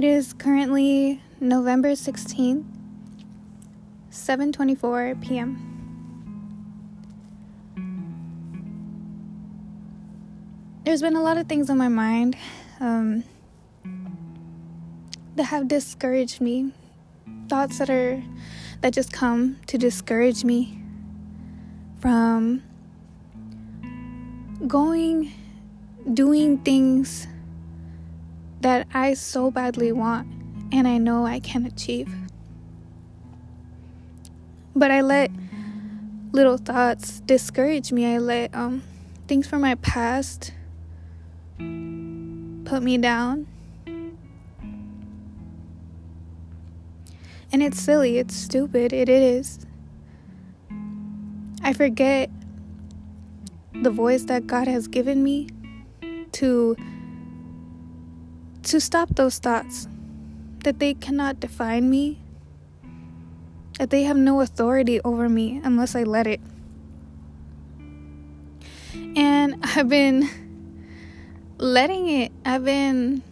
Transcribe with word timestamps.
It 0.00 0.04
is 0.04 0.32
currently 0.32 1.20
November 1.40 1.90
16th, 1.92 2.64
7:24 4.10 5.20
p.m. 5.20 5.60
There's 10.86 11.02
been 11.02 11.16
a 11.16 11.20
lot 11.20 11.36
of 11.36 11.48
things 11.48 11.68
on 11.68 11.76
my 11.76 11.88
mind 11.88 12.34
um, 12.80 13.24
that 15.36 15.44
have 15.44 15.68
discouraged 15.68 16.40
me. 16.40 16.72
Thoughts 17.50 17.76
that 17.76 17.90
are 17.90 18.22
that 18.80 18.94
just 18.94 19.12
come 19.12 19.58
to 19.66 19.76
discourage 19.76 20.44
me 20.44 20.80
from 22.00 22.62
going 24.66 25.30
doing 26.14 26.56
things 26.56 27.26
that 28.60 28.86
I 28.92 29.14
so 29.14 29.50
badly 29.50 29.92
want 29.92 30.28
and 30.72 30.86
I 30.86 30.98
know 30.98 31.26
I 31.26 31.40
can 31.40 31.66
achieve. 31.66 32.14
But 34.74 34.90
I 34.90 35.00
let 35.00 35.30
little 36.32 36.58
thoughts 36.58 37.20
discourage 37.20 37.92
me. 37.92 38.14
I 38.14 38.18
let 38.18 38.54
um, 38.54 38.82
things 39.26 39.46
from 39.46 39.62
my 39.62 39.74
past 39.76 40.52
put 41.58 42.82
me 42.82 42.98
down. 42.98 43.46
And 47.52 47.64
it's 47.64 47.80
silly, 47.80 48.18
it's 48.18 48.36
stupid, 48.36 48.92
it 48.92 49.08
is. 49.08 49.66
I 51.62 51.72
forget 51.72 52.30
the 53.82 53.90
voice 53.90 54.24
that 54.24 54.46
God 54.46 54.68
has 54.68 54.86
given 54.86 55.24
me 55.24 55.48
to 56.32 56.76
to 58.70 58.80
stop 58.80 59.08
those 59.16 59.38
thoughts 59.38 59.88
that 60.62 60.78
they 60.78 60.94
cannot 60.94 61.40
define 61.40 61.90
me 61.90 62.20
that 63.80 63.90
they 63.90 64.04
have 64.04 64.16
no 64.16 64.40
authority 64.42 65.00
over 65.00 65.28
me 65.28 65.60
unless 65.64 65.96
I 65.96 66.04
let 66.04 66.28
it. 66.28 66.40
And 69.16 69.56
I've 69.64 69.88
been 69.88 70.28
letting 71.58 72.08
it 72.08 72.30
I've 72.44 72.64
been 72.64 73.24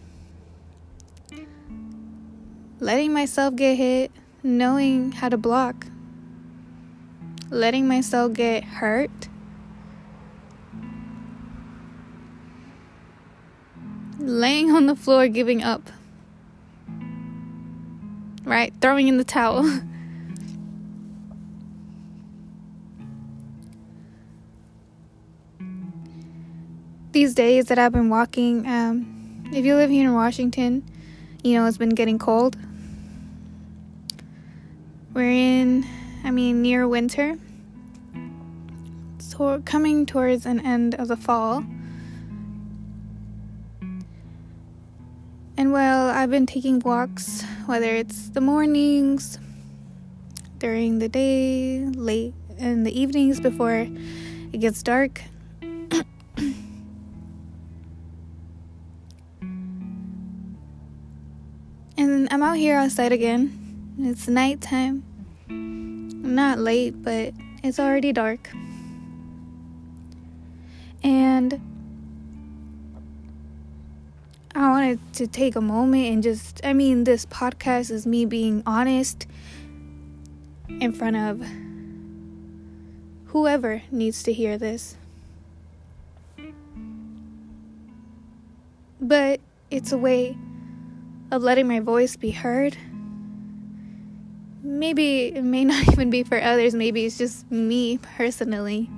letting 2.81 3.13
myself 3.13 3.55
get 3.55 3.75
hit 3.75 4.11
knowing 4.43 5.13
how 5.13 5.29
to 5.29 5.37
block 5.37 5.87
letting 7.49 7.87
myself 7.87 8.33
get 8.33 8.65
hurt 8.65 9.29
laying 14.29 14.71
on 14.71 14.85
the 14.85 14.95
floor 14.95 15.27
giving 15.27 15.63
up. 15.63 15.89
Right? 18.43 18.71
Throwing 18.79 19.07
in 19.07 19.17
the 19.17 19.23
towel. 19.23 19.63
These 27.11 27.33
days 27.33 27.65
that 27.65 27.79
I've 27.79 27.91
been 27.91 28.09
walking, 28.09 28.67
um, 28.67 29.43
if 29.51 29.65
you 29.65 29.75
live 29.75 29.89
here 29.89 30.07
in 30.07 30.13
Washington, 30.13 30.83
you 31.43 31.59
know 31.59 31.65
it's 31.65 31.77
been 31.77 31.89
getting 31.89 32.19
cold. 32.19 32.55
We're 35.13 35.31
in, 35.31 35.85
I 36.23 36.29
mean, 36.29 36.61
near 36.61 36.87
winter. 36.87 37.35
So 39.17 39.61
coming 39.65 40.05
towards 40.05 40.45
an 40.45 40.59
end 40.59 40.93
of 40.95 41.07
the 41.07 41.17
fall. 41.17 41.63
And 45.59 45.73
while 45.73 46.07
I've 46.07 46.31
been 46.31 46.45
taking 46.45 46.79
walks, 46.79 47.43
whether 47.65 47.93
it's 47.93 48.29
the 48.29 48.39
mornings, 48.39 49.37
during 50.57 50.99
the 50.99 51.09
day, 51.09 51.83
late 51.83 52.33
in 52.57 52.85
the 52.85 52.97
evenings 52.97 53.41
before 53.41 53.85
it 54.53 54.57
gets 54.61 54.81
dark, 54.81 55.21
and 55.61 56.05
I'm 62.31 62.41
out 62.41 62.55
here 62.55 62.77
outside 62.77 63.11
again. 63.11 63.51
It's 63.99 64.29
nighttime. 64.29 65.03
Not 65.49 66.59
late, 66.59 67.03
but 67.03 67.33
it's 67.63 67.81
already 67.81 68.13
dark. 68.13 68.49
And 71.03 71.59
I 74.55 74.69
wanted 74.69 74.99
to 75.13 75.27
take 75.27 75.55
a 75.55 75.61
moment 75.61 76.07
and 76.07 76.23
just, 76.23 76.59
I 76.63 76.73
mean, 76.73 77.03
this 77.03 77.25
podcast 77.27 77.91
is 77.91 78.07
me 78.07 78.25
being 78.25 78.63
honest 78.65 79.27
in 80.79 80.91
front 80.91 81.15
of 81.15 81.45
whoever 83.27 83.83
needs 83.91 84.23
to 84.23 84.33
hear 84.33 84.57
this. 84.57 84.97
But 88.99 89.39
it's 89.69 89.91
a 89.91 89.97
way 89.97 90.35
of 91.31 91.43
letting 91.43 91.67
my 91.67 91.79
voice 91.79 92.15
be 92.15 92.31
heard. 92.31 92.75
Maybe 94.63 95.27
it 95.27 95.43
may 95.43 95.63
not 95.65 95.87
even 95.89 96.09
be 96.09 96.23
for 96.23 96.41
others, 96.41 96.73
maybe 96.73 97.05
it's 97.05 97.19
just 97.19 97.49
me 97.51 97.99
personally 97.99 98.89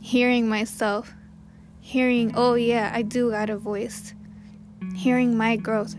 hearing 0.00 0.48
myself, 0.48 1.12
hearing, 1.80 2.32
oh 2.34 2.54
yeah, 2.54 2.90
I 2.92 3.02
do 3.02 3.30
got 3.30 3.50
a 3.50 3.56
voice 3.58 4.14
hearing 4.94 5.36
my 5.36 5.56
growth. 5.56 5.94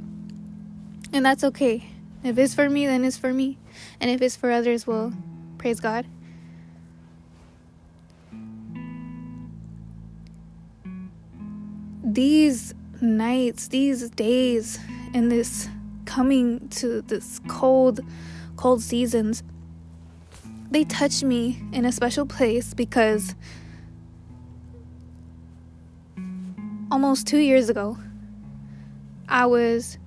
And 1.11 1.25
that's 1.25 1.43
okay. 1.43 1.87
If 2.23 2.37
it's 2.37 2.53
for 2.53 2.69
me, 2.69 2.85
then 2.85 3.03
it's 3.03 3.17
for 3.17 3.33
me. 3.33 3.57
And 3.99 4.09
if 4.09 4.21
it's 4.21 4.35
for 4.35 4.51
others, 4.51 4.87
well, 4.87 5.13
praise 5.57 5.79
God. 5.79 6.05
These 12.03 12.73
nights, 13.01 13.67
these 13.67 14.09
days, 14.09 14.79
and 15.13 15.31
this 15.31 15.69
coming 16.05 16.67
to 16.69 17.01
this 17.01 17.39
cold, 17.47 17.99
cold 18.55 18.81
seasons, 18.81 19.43
they 20.71 20.83
touch 20.83 21.23
me 21.23 21.61
in 21.71 21.85
a 21.85 21.91
special 21.91 22.25
place 22.25 22.73
because 22.73 23.35
almost 26.91 27.27
two 27.27 27.39
years 27.39 27.69
ago, 27.69 27.97
I 29.33 29.47
was 29.47 29.97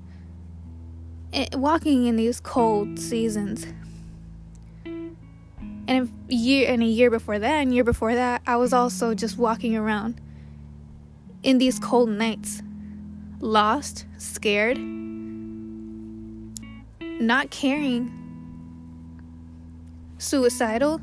eh, 1.32 1.48
walking 1.54 2.06
in 2.06 2.14
these 2.14 2.38
cold 2.38 2.96
seasons. 2.96 3.66
And 4.84 6.08
a 6.30 6.32
year 6.32 6.70
and 6.72 6.80
a 6.80 6.86
year 6.86 7.10
before 7.10 7.40
that, 7.40 7.54
and 7.54 7.74
year 7.74 7.82
before 7.82 8.14
that, 8.14 8.42
I 8.46 8.54
was 8.54 8.72
also 8.72 9.14
just 9.14 9.36
walking 9.36 9.76
around 9.76 10.20
in 11.42 11.58
these 11.58 11.80
cold 11.80 12.08
nights, 12.08 12.62
lost, 13.40 14.06
scared, 14.16 14.78
not 17.00 17.50
caring, 17.50 18.12
suicidal. 20.18 21.00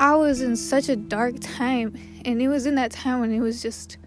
I 0.00 0.16
was 0.16 0.40
in 0.40 0.56
such 0.56 0.88
a 0.88 0.96
dark 0.96 1.34
time, 1.40 1.94
and 2.24 2.40
it 2.40 2.48
was 2.48 2.64
in 2.64 2.74
that 2.76 2.90
time 2.90 3.20
when 3.20 3.34
it 3.34 3.40
was 3.40 3.60
just 3.60 3.98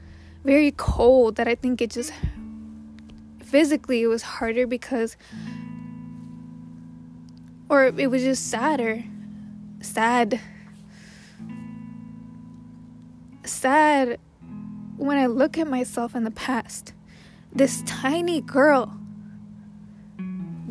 very 0.44 0.72
cold 0.72 1.36
that 1.36 1.48
I 1.48 1.54
think 1.54 1.84
it 1.84 1.92
just 1.92 2.12
physically 3.44 4.02
it 4.02 4.08
was 4.08 4.24
harder 4.24 4.66
because 4.66 5.16
or 7.70 7.86
it 7.86 8.10
was 8.10 8.24
just 8.24 8.50
sadder 8.50 9.04
sad 9.82 10.40
sad 13.46 14.20
when 14.98 15.18
I 15.18 15.28
look 15.28 15.58
at 15.58 15.68
myself 15.68 16.16
in 16.16 16.24
the 16.24 16.32
past. 16.32 16.94
This 17.52 17.84
tiny 17.86 18.42
girl 18.42 18.98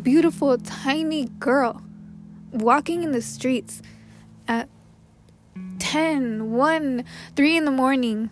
beautiful 0.02 0.58
tiny 0.58 1.26
girl 1.38 1.80
walking 2.50 3.04
in 3.04 3.12
the 3.12 3.22
streets 3.22 3.80
at 4.48 4.68
10, 5.92 6.52
1, 6.52 7.04
3 7.36 7.56
in 7.58 7.66
the 7.66 7.70
morning 7.70 8.30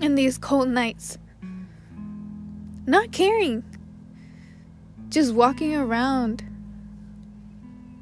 in 0.00 0.14
these 0.14 0.38
cold 0.38 0.66
nights. 0.66 1.18
Not 2.86 3.12
caring. 3.12 3.62
Just 5.10 5.34
walking 5.34 5.76
around. 5.76 6.42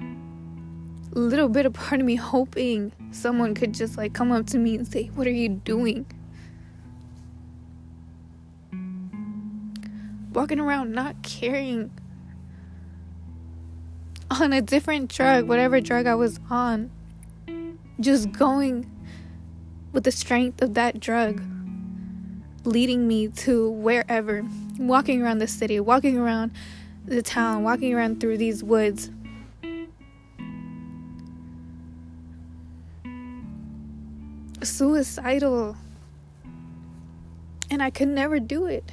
A 0.01 1.19
little 1.19 1.49
bit 1.49 1.67
of 1.67 1.73
part 1.73 2.01
of 2.01 2.07
me 2.07 2.15
hoping 2.15 2.93
someone 3.11 3.53
could 3.53 3.75
just 3.75 3.97
like 3.97 4.13
come 4.13 4.31
up 4.31 4.47
to 4.47 4.59
me 4.59 4.77
and 4.77 4.87
say, 4.87 5.11
What 5.17 5.27
are 5.27 5.31
you 5.31 5.49
doing? 5.49 6.07
Walking 10.33 10.61
around 10.61 10.93
not 10.93 11.21
caring. 11.25 11.91
On 14.31 14.53
a 14.53 14.63
different 14.63 15.13
drug, 15.13 15.49
whatever 15.49 15.81
drug 15.81 16.07
I 16.07 16.15
was 16.15 16.39
on 16.49 16.93
just 18.03 18.33
going 18.33 18.91
with 19.93 20.05
the 20.05 20.13
strength 20.13 20.63
of 20.63 20.75
that 20.75 21.01
drug 21.01 21.43
leading 22.65 23.09
me 23.09 23.29
to 23.29 23.71
wherever, 23.71 24.45
walking 24.79 25.23
around 25.23 25.39
the 25.39 25.49
city, 25.49 25.81
walking 25.81 26.19
around 26.19 26.53
the 27.05 27.23
town, 27.23 27.63
walking 27.63 27.93
around 27.95 28.21
through 28.21 28.39
these 28.39 28.63
woods. 28.63 29.11
Suicidal. 34.63 35.77
And 37.71 37.83
I 37.83 37.91
could 37.91 38.09
never 38.09 38.39
do 38.39 38.67
it. 38.67 38.93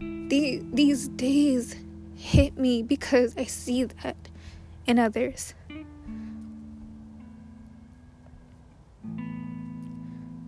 The, 0.00 0.62
these 0.72 1.08
days 1.08 1.76
hit 2.16 2.56
me 2.56 2.82
because 2.82 3.34
I 3.36 3.44
see 3.44 3.84
that 3.84 4.16
in 4.88 4.98
others. 4.98 5.54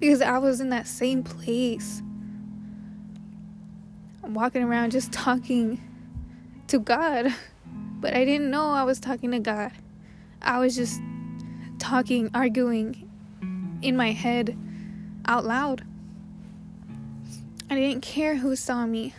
Because 0.00 0.22
I 0.22 0.38
was 0.38 0.60
in 0.60 0.70
that 0.70 0.86
same 0.86 1.22
place. 1.22 2.02
I'm 4.24 4.32
walking 4.32 4.62
around 4.62 4.92
just 4.92 5.12
talking 5.12 5.78
to 6.68 6.78
God. 6.78 7.32
But 8.00 8.14
I 8.14 8.24
didn't 8.24 8.50
know 8.50 8.70
I 8.70 8.84
was 8.84 8.98
talking 8.98 9.30
to 9.32 9.40
God. 9.40 9.72
I 10.40 10.58
was 10.58 10.74
just 10.74 11.00
talking, 11.78 12.30
arguing 12.32 13.10
in 13.82 13.94
my 13.94 14.12
head 14.12 14.56
out 15.26 15.44
loud. 15.44 15.84
I 17.68 17.74
didn't 17.74 18.00
care 18.00 18.36
who 18.36 18.56
saw 18.56 18.86
me. 18.86 19.14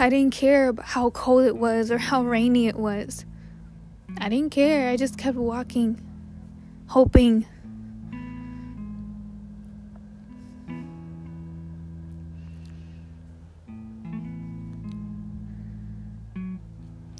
I 0.00 0.08
didn't 0.08 0.32
care 0.32 0.68
about 0.68 0.86
how 0.86 1.10
cold 1.10 1.44
it 1.44 1.56
was 1.56 1.90
or 1.90 1.98
how 1.98 2.22
rainy 2.24 2.66
it 2.66 2.76
was. 2.76 3.24
I 4.18 4.28
didn't 4.28 4.50
care. 4.50 4.90
I 4.90 4.96
just 4.96 5.18
kept 5.18 5.36
walking, 5.36 6.00
hoping. 6.88 7.46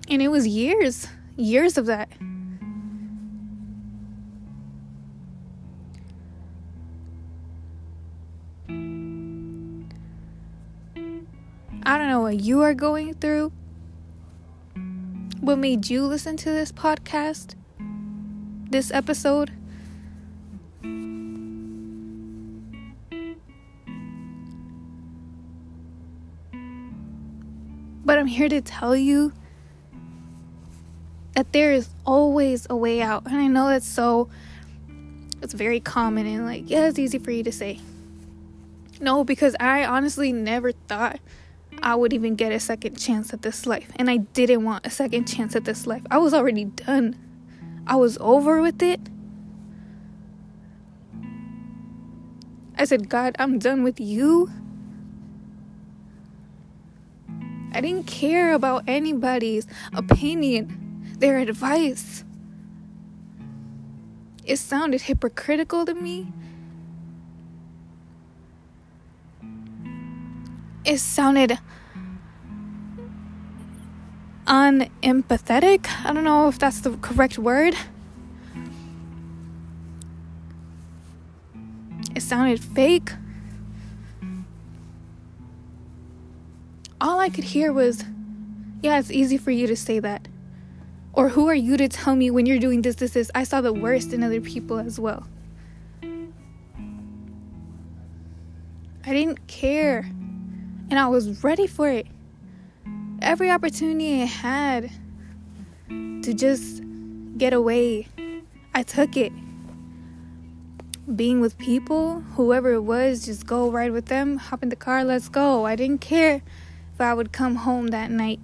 And 0.09 0.23
it 0.23 0.29
was 0.29 0.47
years, 0.47 1.09
years 1.37 1.77
of 1.79 1.87
that. 1.87 2.09
I 11.95 11.99
don't 11.99 12.09
know 12.09 12.23
what 12.23 12.41
you 12.41 12.61
are 12.63 12.75
going 12.75 13.15
through. 13.15 13.53
What 15.41 15.59
made 15.59 15.89
you 15.89 16.05
listen 16.05 16.37
to 16.39 16.51
this 16.51 16.73
podcast? 16.73 17.55
This 18.69 18.91
episode? 18.91 19.53
But 28.05 28.19
I'm 28.19 28.27
here 28.27 28.49
to 28.49 28.61
tell 28.61 28.97
you 28.97 29.33
that 31.37 31.53
there 31.53 31.71
is 31.71 31.91
always 32.05 32.67
a 32.69 32.75
way 32.75 33.03
out. 33.03 33.25
And 33.27 33.37
I 33.37 33.47
know 33.47 33.69
that's 33.69 33.87
so, 33.87 34.29
it's 35.41 35.55
very 35.55 35.79
common 35.79 36.27
and 36.27 36.45
like, 36.45 36.69
yeah, 36.69 36.89
it's 36.89 36.99
easy 36.99 37.21
for 37.21 37.31
you 37.31 37.45
to 37.45 37.53
say. 37.53 37.79
No, 39.01 39.23
because 39.23 39.55
I 39.61 39.85
honestly 39.85 40.33
never 40.33 40.73
thought 40.73 41.21
I 41.85 41.95
would 41.95 42.15
even 42.15 42.35
get 42.35 42.51
a 42.51 42.59
second 42.59 42.99
chance 42.99 43.35
at 43.35 43.43
this 43.43 43.67
life. 43.67 43.93
And 43.97 44.09
I 44.09 44.17
didn't 44.17 44.65
want 44.65 44.87
a 44.87 44.91
second 44.91 45.27
chance 45.27 45.55
at 45.55 45.67
this 45.67 45.87
life. 45.87 46.03
I 46.11 46.17
was 46.17 46.33
already 46.33 46.65
done. 46.65 47.15
I 47.87 47.97
was 47.97 48.17
over 48.23 48.63
with 48.63 48.83
it. 48.83 49.01
I 52.79 52.87
said, 52.87 53.11
God, 53.11 53.37
I'm 53.39 53.59
done 53.59 53.85
with 53.85 54.01
you. 54.01 54.51
I 57.73 57.83
didn't 57.83 58.07
care 58.07 58.55
about 58.55 58.85
anybody's 58.87 59.67
opinion, 59.93 61.17
their 61.19 61.37
advice. 61.37 62.25
It 64.43 64.57
sounded 64.57 65.03
hypocritical 65.03 65.85
to 65.85 65.93
me. 65.93 66.33
it 70.85 70.99
sounded 70.99 71.59
unempathetic. 74.47 75.87
I 76.05 76.13
don't 76.13 76.25
know 76.25 76.49
if 76.49 76.59
that's 76.59 76.81
the 76.81 76.97
correct 76.99 77.39
word. 77.39 77.75
It 82.15 82.23
sounded 82.23 82.63
fake. 82.63 83.11
All 87.01 87.19
I 87.19 87.29
could 87.29 87.45
hear 87.45 87.73
was, 87.73 88.05
yeah, 88.83 88.99
it's 88.99 89.11
easy 89.11 89.37
for 89.37 89.51
you 89.51 89.67
to 89.67 89.77
say 89.77 89.99
that. 89.99 90.29
Or 91.13 91.29
who 91.29 91.49
are 91.49 91.55
you 91.55 91.77
to 91.77 91.89
tell 91.89 92.17
me 92.17 92.31
when 92.31 92.47
you're 92.47 92.59
doing 92.59 92.83
this, 92.83 92.97
this, 92.97 93.13
this? 93.13 93.31
I 93.35 93.45
saw 93.45 93.61
the 93.61 93.73
worst 93.73 94.13
in 94.13 94.23
other 94.23 94.41
people 94.41 94.79
as 94.79 94.99
well. 94.99 95.27
I 99.07 99.13
didn't 99.13 99.47
care 99.47 100.11
and 100.91 100.99
I 100.99 101.07
was 101.09 101.43
ready 101.45 101.67
for 101.67 101.89
it. 101.89 102.07
Every 103.25 103.51
opportunity 103.51 104.21
I 104.21 104.27
had 104.27 104.91
to 105.89 106.35
just 106.35 106.83
get 107.39 107.55
away, 107.55 108.07
I 108.75 108.83
took 108.83 109.17
it. 109.17 109.33
Being 111.17 111.41
with 111.41 111.57
people, 111.57 112.21
whoever 112.37 112.75
it 112.75 112.83
was, 112.83 113.25
just 113.25 113.47
go 113.47 113.71
ride 113.71 113.93
with 113.93 114.07
them, 114.07 114.37
hop 114.37 114.63
in 114.63 114.69
the 114.69 114.77
car, 114.77 115.05
let's 115.05 115.31
go. 115.31 115.65
I 115.65 115.75
didn't 115.75 116.03
care 116.03 116.43
if 116.93 117.01
I 117.01 117.15
would 117.15 117.33
come 117.33 117.57
home 117.57 117.89
that 117.89 118.11
night. 118.11 118.41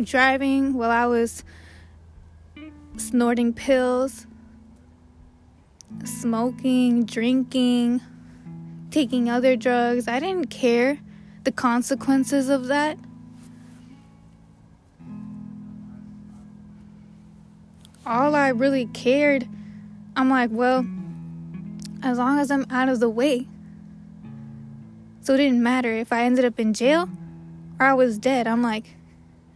Driving 0.00 0.74
while 0.74 0.92
I 0.92 1.06
was 1.06 1.42
snorting 2.96 3.52
pills 3.52 4.28
smoking, 6.04 7.04
drinking, 7.04 8.00
taking 8.92 9.28
other 9.28 9.56
drugs. 9.56 10.06
I 10.06 10.20
didn't 10.20 10.50
care 10.50 11.00
the 11.44 11.52
consequences 11.52 12.48
of 12.48 12.66
that. 12.66 12.98
All 18.04 18.34
I 18.34 18.48
really 18.48 18.86
cared, 18.86 19.48
I'm 20.16 20.28
like, 20.28 20.50
well, 20.52 20.86
as 22.02 22.18
long 22.18 22.38
as 22.38 22.50
I'm 22.50 22.66
out 22.70 22.88
of 22.88 23.00
the 23.00 23.08
way. 23.08 23.46
So 25.22 25.34
it 25.34 25.38
didn't 25.38 25.62
matter 25.62 25.92
if 25.92 26.12
I 26.12 26.24
ended 26.24 26.44
up 26.44 26.58
in 26.58 26.74
jail 26.74 27.08
or 27.78 27.86
I 27.86 27.94
was 27.94 28.18
dead. 28.18 28.46
I'm 28.46 28.62
like, 28.62 28.96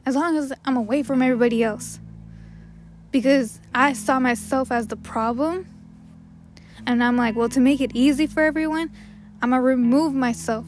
as 0.04 0.14
long 0.14 0.36
as 0.36 0.52
I'm 0.64 0.76
away 0.76 1.02
from 1.02 1.22
everybody 1.22 1.62
else. 1.62 1.98
Because 3.10 3.60
I 3.74 3.92
saw 3.92 4.20
myself 4.20 4.70
as 4.70 4.86
the 4.86 4.96
problem 4.96 5.66
and 6.86 7.02
I'm 7.02 7.16
like, 7.16 7.34
well, 7.34 7.48
to 7.48 7.60
make 7.60 7.80
it 7.80 7.90
easy 7.94 8.26
for 8.28 8.42
everyone, 8.42 8.90
I'm 9.46 9.50
going 9.50 9.62
to 9.62 9.64
remove 9.64 10.12
myself. 10.12 10.64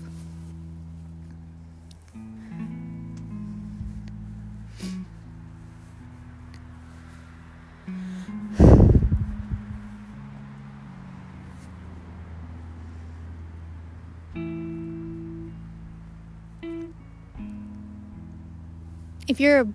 If 19.26 19.40
you're 19.40 19.62
a 19.62 19.66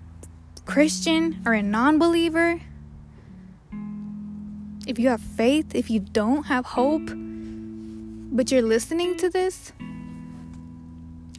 Christian 0.64 1.42
or 1.44 1.52
a 1.52 1.62
non 1.62 1.98
believer, 1.98 2.58
if 4.86 4.98
you 4.98 5.10
have 5.10 5.20
faith, 5.20 5.74
if 5.74 5.90
you 5.90 6.00
don't 6.00 6.44
have 6.44 6.64
hope, 6.64 7.10
but 8.34 8.50
you're 8.50 8.62
listening 8.62 9.16
to 9.16 9.30
this, 9.30 9.72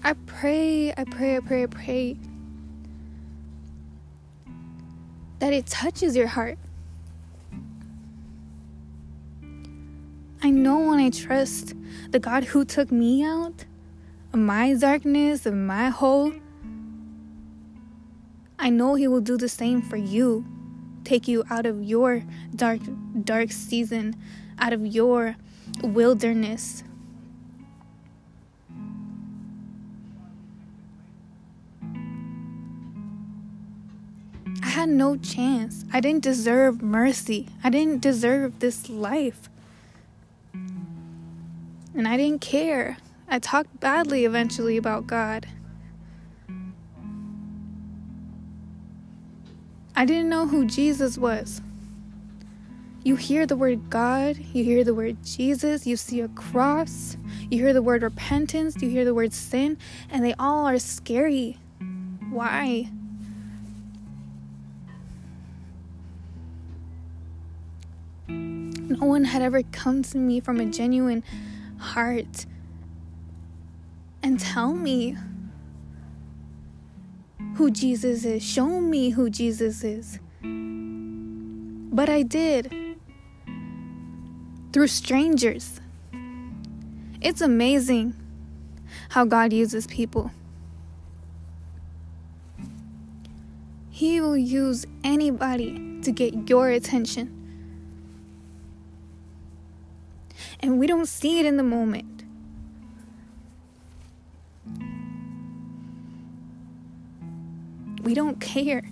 I 0.04 0.14
pray, 0.26 0.92
I 0.98 1.04
pray, 1.04 1.38
I 1.38 1.40
pray, 1.42 1.64
I 1.64 1.66
pray 1.68 2.18
that 5.40 5.54
it 5.54 5.68
touches 5.68 6.16
your 6.16 6.28
heart. 6.28 6.58
I 10.42 10.50
know 10.50 10.80
when 10.80 11.00
I 11.00 11.10
trust 11.10 11.74
the 12.12 12.20
God 12.20 12.46
who 12.46 12.66
took 12.66 12.92
me 12.92 13.24
out 13.24 13.66
of 14.32 14.40
my 14.40 14.74
darkness, 14.74 15.46
of 15.46 15.54
my 15.54 15.90
hole, 15.90 16.34
I 18.58 18.70
know 18.70 18.96
He 18.96 19.08
will 19.08 19.22
do 19.22 19.38
the 19.38 19.50
same 19.50 19.82
for 19.82 19.98
you 19.98 20.46
take 21.06 21.28
you 21.28 21.44
out 21.50 21.66
of 21.66 21.84
your 21.84 22.24
dark 22.56 22.82
dark 23.24 23.52
season, 23.52 24.16
out 24.60 24.74
of 24.74 24.86
your 24.86 25.38
wilderness. 25.86 26.84
I 34.62 34.68
had 34.68 34.90
no 34.90 35.16
chance. 35.18 35.86
I 35.94 36.00
didn't 36.00 36.24
deserve 36.24 36.82
mercy. 36.82 37.48
I 37.64 37.70
didn't 37.70 38.02
deserve 38.02 38.60
this 38.60 38.90
life. 38.90 39.50
And 40.54 42.08
I 42.08 42.18
didn't 42.18 42.42
care. 42.42 42.98
I 43.28 43.40
talked 43.40 43.80
badly 43.80 44.26
eventually 44.26 44.78
about 44.78 45.08
God. 45.08 45.48
I 49.96 50.06
didn't 50.06 50.30
know 50.30 50.48
who 50.48 50.66
Jesus 50.66 51.18
was. 51.18 51.62
You 53.06 53.16
hear 53.16 53.46
the 53.46 53.56
word 53.56 53.92
God, 53.92 54.36
you 54.36 54.64
hear 54.64 54.84
the 54.84 54.96
word 54.96 55.18
Jesus, 55.24 55.86
you 55.86 55.96
see 55.96 56.22
a 56.22 56.28
cross, 56.30 57.18
you 57.52 57.60
hear 57.60 57.72
the 57.72 57.84
word 57.84 58.02
repentance, 58.02 58.82
you 58.82 58.90
hear 58.90 59.06
the 59.06 59.14
word 59.14 59.32
sin, 59.32 59.78
and 60.10 60.26
they 60.26 60.34
all 60.40 60.66
are 60.66 60.80
scary. 60.80 61.60
Why? 62.32 62.90
No 68.28 69.06
one 69.06 69.26
had 69.26 69.44
ever 69.44 69.62
come 69.62 70.02
to 70.02 70.18
me 70.18 70.40
from 70.40 70.60
a 70.60 70.66
genuine 70.66 71.24
heart 71.78 72.48
and 74.24 74.40
tell 74.40 74.74
me 74.74 75.16
who 77.54 77.70
Jesus 77.70 78.26
is, 78.26 78.42
show 78.42 78.82
me 78.82 79.12
who 79.12 79.30
Jesus 79.30 79.84
is. 79.84 80.18
But 80.42 82.10
I 82.10 82.24
did 82.24 82.85
through 84.76 84.88
strangers. 84.88 85.80
It's 87.22 87.40
amazing 87.40 88.14
how 89.08 89.24
God 89.24 89.54
uses 89.54 89.88
people. 89.88 90.32
He 93.90 94.20
will 94.20 94.36
use 94.36 94.86
anybody 95.02 96.02
to 96.02 96.12
get 96.12 96.50
your 96.50 96.68
attention. 96.68 97.32
And 100.60 100.78
we 100.78 100.88
don't 100.88 101.08
see 101.08 101.40
it 101.40 101.46
in 101.46 101.56
the 101.56 101.64
moment. 101.64 102.26
We 108.04 108.14
don't 108.14 108.42
care. 108.42 108.84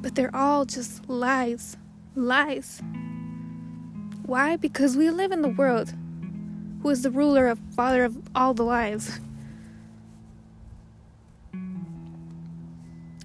But 0.00 0.14
they're 0.14 0.34
all 0.34 0.64
just 0.64 1.08
lies. 1.08 1.76
Lies. 2.14 2.82
Why? 4.24 4.56
Because 4.56 4.96
we 4.96 5.10
live 5.10 5.32
in 5.32 5.42
the 5.42 5.48
world 5.48 5.94
who 6.82 6.90
is 6.90 7.02
the 7.02 7.10
ruler 7.10 7.48
of 7.48 7.58
father 7.74 8.04
of 8.04 8.16
all 8.34 8.54
the 8.54 8.62
lies. 8.62 9.20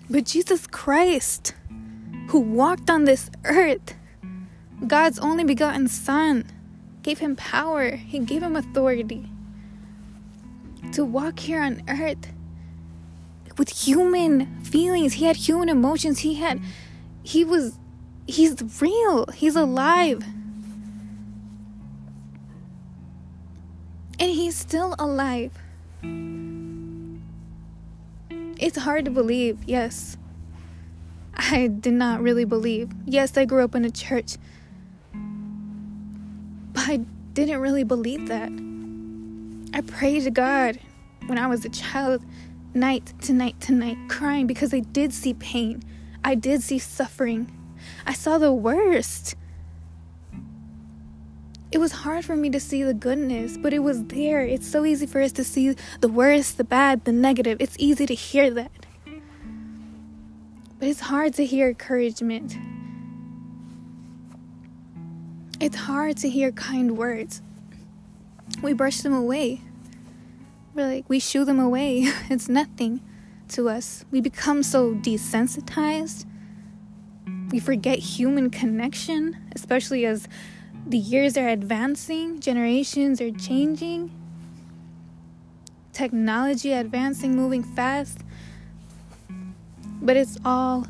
But 0.10 0.26
Jesus 0.26 0.68
Christ, 0.68 1.56
who 2.30 2.40
walked 2.40 2.90
on 2.90 3.06
this 3.06 3.30
earth, 3.46 3.96
God's 4.86 5.20
only 5.20 5.44
begotten 5.44 5.88
Son, 5.88 6.46
gave 7.02 7.20
him 7.20 7.36
power, 7.36 7.92
he 7.96 8.20
gave 8.20 8.44
him 8.44 8.56
authority 8.56 9.30
to 10.92 11.04
walk 11.04 11.40
here 11.40 11.62
on 11.62 11.82
earth 11.88 12.33
with 13.58 13.70
human 13.70 14.62
feelings. 14.64 15.14
He 15.14 15.26
had 15.26 15.36
human 15.36 15.70
emotions. 15.70 16.20
He 16.20 16.36
had, 16.36 16.62
he 17.24 17.44
was, 17.44 17.78
he's 18.28 18.62
real. 18.82 19.28
He's 19.28 19.56
alive. 19.56 20.24
And 24.20 24.32
he's 24.32 24.56
still 24.56 24.96
alive. 25.00 25.52
It's 28.60 28.78
hard 28.78 29.06
to 29.06 29.12
believe, 29.12 29.64
yes. 29.66 30.18
I 31.36 31.68
did 31.68 31.94
not 31.94 32.22
really 32.22 32.46
believe. 32.46 32.92
Yes, 33.06 33.36
I 33.38 33.46
grew 33.46 33.64
up 33.64 33.76
in 33.76 33.84
a 33.84 33.92
church. 33.92 34.38
But 36.72 36.88
I 36.88 36.98
didn't 37.34 37.60
really 37.60 37.84
believe 37.84 38.28
that. 38.28 38.52
I 39.74 39.82
prayed 39.82 40.24
to 40.24 40.32
God 40.32 40.80
when 41.26 41.38
I 41.38 41.48
was 41.48 41.66
a 41.66 41.70
child, 41.70 42.24
night 42.74 43.14
to 43.22 43.34
night 43.34 43.60
to 43.62 43.74
night, 43.74 43.98
crying 44.08 44.48
because 44.48 44.74
I 44.74 44.80
did 44.80 45.14
see 45.14 45.34
pain. 45.34 45.84
I 46.24 46.36
did 46.36 46.64
see 46.64 46.80
suffering. 46.80 47.52
I 48.06 48.14
saw 48.14 48.38
the 48.38 48.54
worst. 48.54 49.36
It 51.72 51.80
was 51.80 51.92
hard 51.92 52.24
for 52.24 52.36
me 52.36 52.50
to 52.52 52.60
see 52.60 52.84
the 52.84 52.94
goodness, 52.94 53.58
but 53.58 53.74
it 53.74 53.80
was 53.80 54.04
there. 54.06 54.42
It's 54.42 54.68
so 54.68 54.86
easy 54.86 55.08
for 55.08 55.22
us 55.22 55.32
to 55.34 55.44
see 55.44 55.76
the 56.02 56.08
worst, 56.08 56.58
the 56.58 56.64
bad, 56.64 57.06
the 57.06 57.12
negative. 57.12 57.58
It's 57.60 57.76
easy 57.80 58.06
to 58.06 58.14
hear 58.14 58.52
that. 58.52 58.86
But 60.80 60.88
it's 60.88 61.00
hard 61.00 61.34
to 61.36 61.46
hear 61.46 61.70
encouragement. 61.70 62.58
It's 65.60 65.76
hard 65.76 66.18
to 66.18 66.30
hear 66.30 66.52
kind 66.52 66.98
words 66.98 67.42
we 68.62 68.74
brush 68.74 69.02
them 69.02 69.14
away. 69.14 69.62
We're 70.74 70.88
like, 70.88 71.06
we 71.08 71.20
shoo 71.20 71.46
them 71.46 71.60
away. 71.60 72.06
it's 72.30 72.50
nothing 72.50 73.02
to 73.50 73.70
us. 73.70 74.06
We 74.10 74.22
become 74.22 74.64
so 74.64 74.96
desensitized. 74.96 76.26
We 77.52 77.60
forget 77.60 78.00
human 78.00 78.50
connection, 78.50 79.38
especially 79.56 80.06
as 80.06 80.28
the 80.88 80.98
years 80.98 81.38
are 81.38 81.48
advancing, 81.48 82.40
generations 82.40 83.22
are 83.22 83.32
changing, 83.32 84.12
technology 85.94 86.74
advancing, 86.74 87.36
moving 87.36 87.64
fast. 87.64 88.22
But 90.02 90.18
it's 90.18 90.38
all 90.44 90.88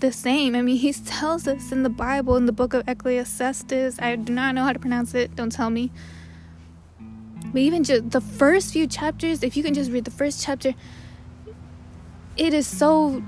the 0.00 0.12
same. 0.12 0.54
I 0.54 0.60
mean, 0.60 0.76
he 0.76 0.92
tells 0.92 1.48
us 1.48 1.72
in 1.72 1.82
the 1.82 1.88
Bible, 1.88 2.36
in 2.36 2.44
the 2.44 2.52
book 2.52 2.74
of 2.74 2.86
Ecclesiastes, 2.86 3.98
I 3.98 4.16
do 4.16 4.32
not 4.32 4.54
know 4.54 4.64
how 4.64 4.74
to 4.74 4.78
pronounce 4.78 5.14
it, 5.14 5.34
don't 5.34 5.50
tell 5.50 5.70
me. 5.70 5.90
But 7.54 7.62
even 7.62 7.84
just 7.84 8.10
the 8.10 8.20
first 8.20 8.72
few 8.72 8.88
chapters, 8.88 9.44
if 9.44 9.56
you 9.56 9.62
can 9.62 9.74
just 9.74 9.92
read 9.92 10.04
the 10.04 10.10
first 10.10 10.42
chapter, 10.42 10.74
it 12.36 12.52
is 12.52 12.66
so 12.66 13.22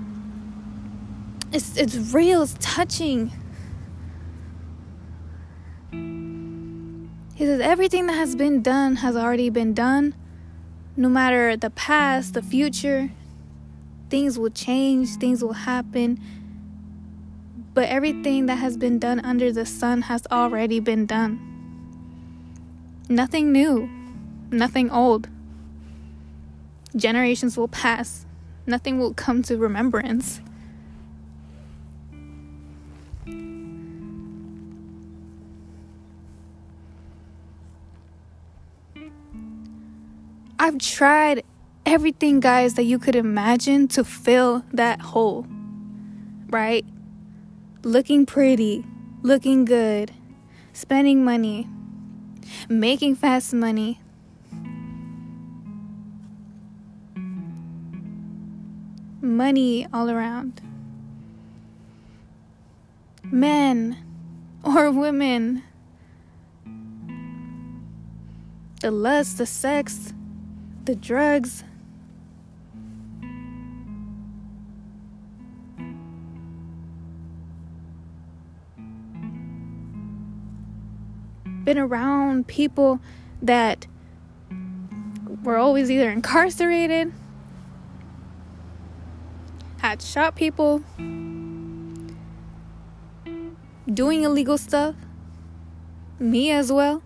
it's 1.52 1.76
it's 1.76 1.95
real, 2.12 2.42
it's 2.42 2.56
touching. 2.59 3.30
He 7.37 7.45
says 7.45 7.61
everything 7.61 8.09
that 8.09 8.14
has 8.14 8.35
been 8.35 8.62
done 8.62 8.97
has 8.97 9.14
already 9.14 9.49
been 9.49 9.75
done. 9.75 10.12
No 10.97 11.09
matter 11.09 11.56
the 11.56 11.71
past, 11.71 12.35
the 12.35 12.42
future, 12.42 13.11
things 14.11 14.40
will 14.40 14.50
change, 14.50 15.18
things 15.18 15.40
will 15.45 15.52
happen. 15.52 16.18
But 17.75 17.88
everything 17.88 18.47
that 18.47 18.56
has 18.56 18.76
been 18.76 18.99
done 18.99 19.21
under 19.21 19.52
the 19.52 19.66
sun 19.66 20.02
has 20.02 20.26
already 20.33 20.80
been 20.80 21.06
done. 21.06 21.38
Nothing 23.09 23.52
new 23.52 23.95
nothing 24.50 24.90
old. 24.90 25.28
Generations 26.94 27.56
will 27.56 27.68
pass, 27.68 28.26
nothing 28.66 28.98
will 28.98 29.14
come 29.14 29.42
to 29.42 29.56
remembrance. 29.56 30.40
I've 40.58 40.78
tried 40.78 41.44
everything, 41.84 42.40
guys, 42.40 42.74
that 42.74 42.84
you 42.84 42.98
could 42.98 43.14
imagine 43.14 43.88
to 43.88 44.02
fill 44.02 44.64
that 44.72 45.00
hole, 45.00 45.46
right? 46.48 46.84
Looking 47.82 48.26
pretty, 48.26 48.84
looking 49.22 49.64
good, 49.64 50.12
spending 50.72 51.24
money, 51.24 51.68
making 52.68 53.16
fast 53.16 53.52
money, 53.52 54.00
money 59.26 59.87
all 59.92 60.11
around. 60.11 60.61
Men 63.25 63.99
or 64.64 64.90
women. 64.90 65.62
The 68.80 68.90
lust, 68.90 69.38
the 69.38 69.47
sex, 69.47 70.12
the 70.85 70.95
drugs. 70.95 71.64
Been 81.64 81.78
around 81.78 82.47
people 82.47 83.00
that 83.42 83.88
were 85.42 85.56
always 85.56 85.90
either 85.90 86.11
incarcerated 86.11 87.12
had 89.90 90.02
shot 90.02 90.34
people, 90.34 90.82
doing 93.94 94.24
illegal 94.24 94.58
stuff, 94.58 94.96
me 96.18 96.50
as 96.50 96.72
well. 96.72 97.00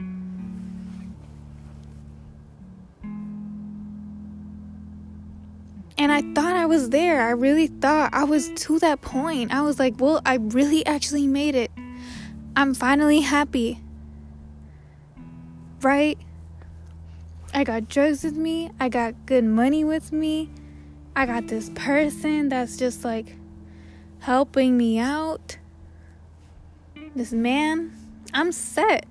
And 5.98 6.10
I 6.10 6.22
thought 6.34 6.56
I 6.56 6.64
was 6.64 6.88
there. 6.88 7.20
I 7.20 7.32
really 7.32 7.66
thought 7.66 8.14
I 8.14 8.24
was 8.24 8.48
to 8.48 8.78
that 8.78 9.02
point. 9.02 9.52
I 9.52 9.60
was 9.60 9.78
like, 9.78 10.00
well, 10.00 10.22
I 10.24 10.36
really 10.36 10.86
actually 10.86 11.26
made 11.26 11.54
it. 11.54 11.70
I'm 12.56 12.72
finally 12.72 13.20
happy. 13.20 13.78
Right? 15.82 16.16
I 17.52 17.62
got 17.62 17.88
drugs 17.88 18.24
with 18.24 18.36
me. 18.36 18.70
I 18.80 18.88
got 18.88 19.26
good 19.26 19.44
money 19.44 19.84
with 19.84 20.12
me. 20.12 20.48
I 21.20 21.26
got 21.26 21.48
this 21.48 21.70
person 21.74 22.48
that's 22.48 22.78
just 22.78 23.04
like 23.04 23.36
helping 24.20 24.78
me 24.78 24.98
out. 24.98 25.58
This 27.14 27.30
man, 27.30 27.92
I'm 28.32 28.52
set. 28.52 29.04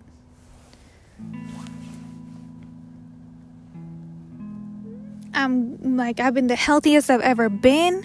I'm 5.35 5.97
like, 5.97 6.19
I've 6.19 6.33
been 6.33 6.47
the 6.47 6.55
healthiest 6.55 7.11
I've 7.11 7.21
ever 7.21 7.47
been 7.47 8.03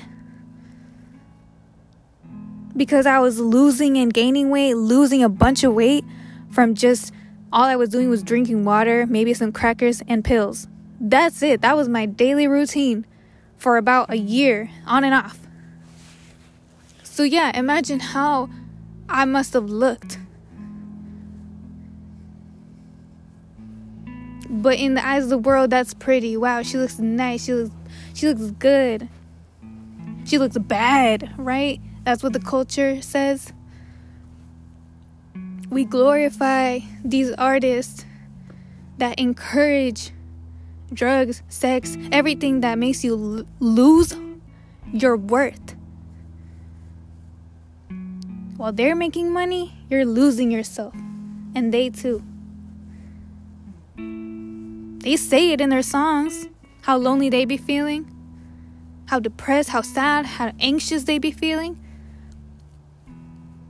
because 2.76 3.06
I 3.06 3.20
was 3.20 3.40
losing 3.40 3.96
and 3.96 4.12
gaining 4.12 4.50
weight, 4.50 4.74
losing 4.74 5.22
a 5.22 5.30
bunch 5.30 5.64
of 5.64 5.72
weight 5.72 6.04
from 6.50 6.74
just 6.74 7.10
all 7.50 7.64
I 7.64 7.76
was 7.76 7.88
doing 7.88 8.10
was 8.10 8.22
drinking 8.22 8.66
water, 8.66 9.06
maybe 9.06 9.32
some 9.32 9.50
crackers, 9.50 10.02
and 10.06 10.22
pills. 10.22 10.68
That's 11.00 11.42
it. 11.42 11.62
That 11.62 11.74
was 11.74 11.88
my 11.88 12.04
daily 12.04 12.46
routine 12.46 13.06
for 13.64 13.78
about 13.78 14.10
a 14.10 14.18
year, 14.18 14.68
on 14.86 15.04
and 15.04 15.14
off. 15.14 15.38
So, 17.02 17.22
yeah, 17.22 17.50
imagine 17.58 17.98
how 17.98 18.50
I 19.08 19.24
must 19.24 19.54
have 19.54 19.70
looked. 19.70 20.18
But 24.50 24.78
in 24.78 24.92
the 24.92 25.06
eyes 25.06 25.24
of 25.24 25.30
the 25.30 25.38
world, 25.38 25.70
that's 25.70 25.94
pretty. 25.94 26.36
Wow, 26.36 26.60
she 26.60 26.76
looks 26.76 26.98
nice. 26.98 27.46
She 27.46 27.54
looks 27.54 27.74
she 28.12 28.28
looks 28.28 28.50
good. 28.50 29.08
She 30.26 30.36
looks 30.36 30.58
bad, 30.58 31.32
right? 31.38 31.80
That's 32.04 32.22
what 32.22 32.34
the 32.34 32.40
culture 32.40 33.00
says. 33.00 33.50
We 35.70 35.86
glorify 35.86 36.80
these 37.02 37.32
artists 37.32 38.04
that 38.98 39.18
encourage 39.18 40.10
drugs, 40.94 41.42
sex, 41.48 41.96
everything 42.12 42.60
that 42.60 42.78
makes 42.78 43.04
you 43.04 43.12
l- 43.38 43.46
lose 43.60 44.14
your 44.92 45.16
worth. 45.16 45.74
While 48.56 48.72
they're 48.72 48.94
making 48.94 49.32
money, 49.32 49.76
you're 49.90 50.06
losing 50.06 50.50
yourself. 50.50 50.94
And 51.54 51.72
they 51.72 51.90
too. 51.90 52.22
They 55.04 55.16
say 55.16 55.52
it 55.52 55.60
in 55.60 55.68
their 55.68 55.82
songs 55.82 56.48
how 56.82 56.96
lonely 56.98 57.30
they 57.30 57.44
be 57.44 57.56
feeling, 57.56 58.10
how 59.06 59.18
depressed, 59.18 59.70
how 59.70 59.80
sad, 59.80 60.26
how 60.26 60.52
anxious 60.60 61.04
they 61.04 61.18
be 61.18 61.30
feeling. 61.30 61.78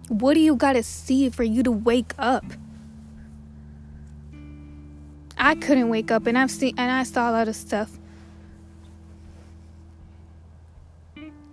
What 0.09 0.35
do 0.35 0.41
you 0.41 0.57
gotta 0.57 0.83
see 0.83 1.31
for 1.31 1.45
you 1.45 1.63
to 1.63 1.73
wake 1.73 2.13
up? 2.19 2.45
I 5.37 5.55
couldn't 5.55 5.89
wake 5.89 6.11
up 6.11 6.27
and 6.27 6.39
I've 6.39 6.51
seen 6.51 6.75
and 6.79 6.91
I 6.91 7.03
saw 7.03 7.31
a 7.31 7.33
lot 7.33 7.49
of 7.49 7.57
stuff. 7.57 7.99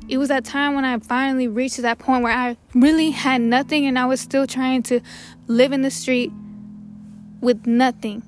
It 0.07 0.17
was 0.17 0.29
that 0.29 0.43
time 0.43 0.75
when 0.75 0.83
I 0.83 0.99
finally 0.99 1.47
reached 1.47 1.77
that 1.77 1.99
point 1.99 2.23
where 2.23 2.35
I 2.35 2.57
really 2.73 3.11
had 3.11 3.41
nothing 3.41 3.85
and 3.85 3.97
I 3.97 4.05
was 4.05 4.19
still 4.19 4.45
trying 4.45 4.83
to 4.83 4.99
live 5.47 5.71
in 5.71 5.83
the 5.83 5.91
street 5.91 6.31
with 7.39 7.65
nothing. 7.65 8.23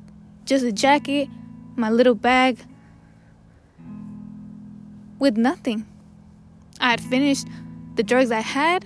Just 0.45 0.63
a 0.63 0.71
jacket, 0.71 1.27
my 1.75 1.89
little 1.89 2.15
bag 2.15 2.59
with 5.19 5.37
nothing. 5.37 5.85
I 6.79 6.91
had 6.91 7.01
finished 7.01 7.47
the 7.95 8.03
drugs 8.03 8.31
I 8.31 8.41
had. 8.41 8.85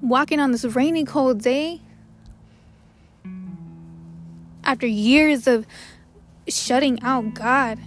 Walking 0.00 0.38
on 0.38 0.52
this 0.52 0.64
rainy, 0.64 1.04
cold 1.04 1.40
day, 1.40 1.80
after 4.64 4.86
years 4.86 5.46
of 5.46 5.66
shutting 6.48 7.02
out 7.02 7.34
God, 7.34 7.78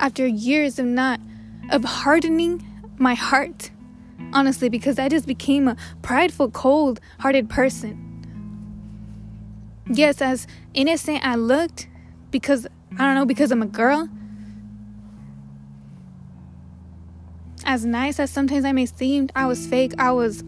after 0.00 0.26
years 0.26 0.78
of 0.78 0.86
not, 0.86 1.20
of 1.70 1.84
hardening 1.84 2.64
my 2.98 3.14
heart 3.14 3.70
honestly, 4.34 4.68
because 4.68 4.98
I 4.98 5.08
just 5.08 5.26
became 5.26 5.68
a 5.68 5.76
prideful, 6.02 6.50
cold 6.50 7.00
hearted 7.20 7.48
person. 7.48 8.00
Yes, 9.90 10.20
as 10.20 10.46
innocent 10.74 11.24
I 11.24 11.36
looked, 11.36 11.88
because 12.30 12.66
I 12.98 13.04
don't 13.04 13.14
know, 13.14 13.26
because 13.26 13.50
I'm 13.52 13.62
a 13.62 13.66
girl. 13.66 14.08
As 17.64 17.84
nice 17.84 18.18
as 18.18 18.30
sometimes 18.30 18.64
I 18.64 18.72
may 18.72 18.86
seem, 18.86 19.28
I 19.34 19.46
was 19.46 19.66
fake. 19.66 19.94
I 19.98 20.10
was. 20.10 20.44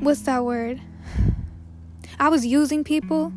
What's 0.00 0.22
that 0.22 0.46
word? 0.46 0.80
I 2.18 2.30
was 2.30 2.46
using 2.46 2.84
people. 2.84 3.34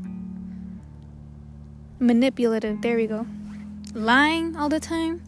Manipulative, 2.00 2.82
there 2.82 2.96
we 2.96 3.06
go. 3.06 3.28
Lying 3.94 4.56
all 4.56 4.70
the 4.70 4.80
time. 4.80 5.22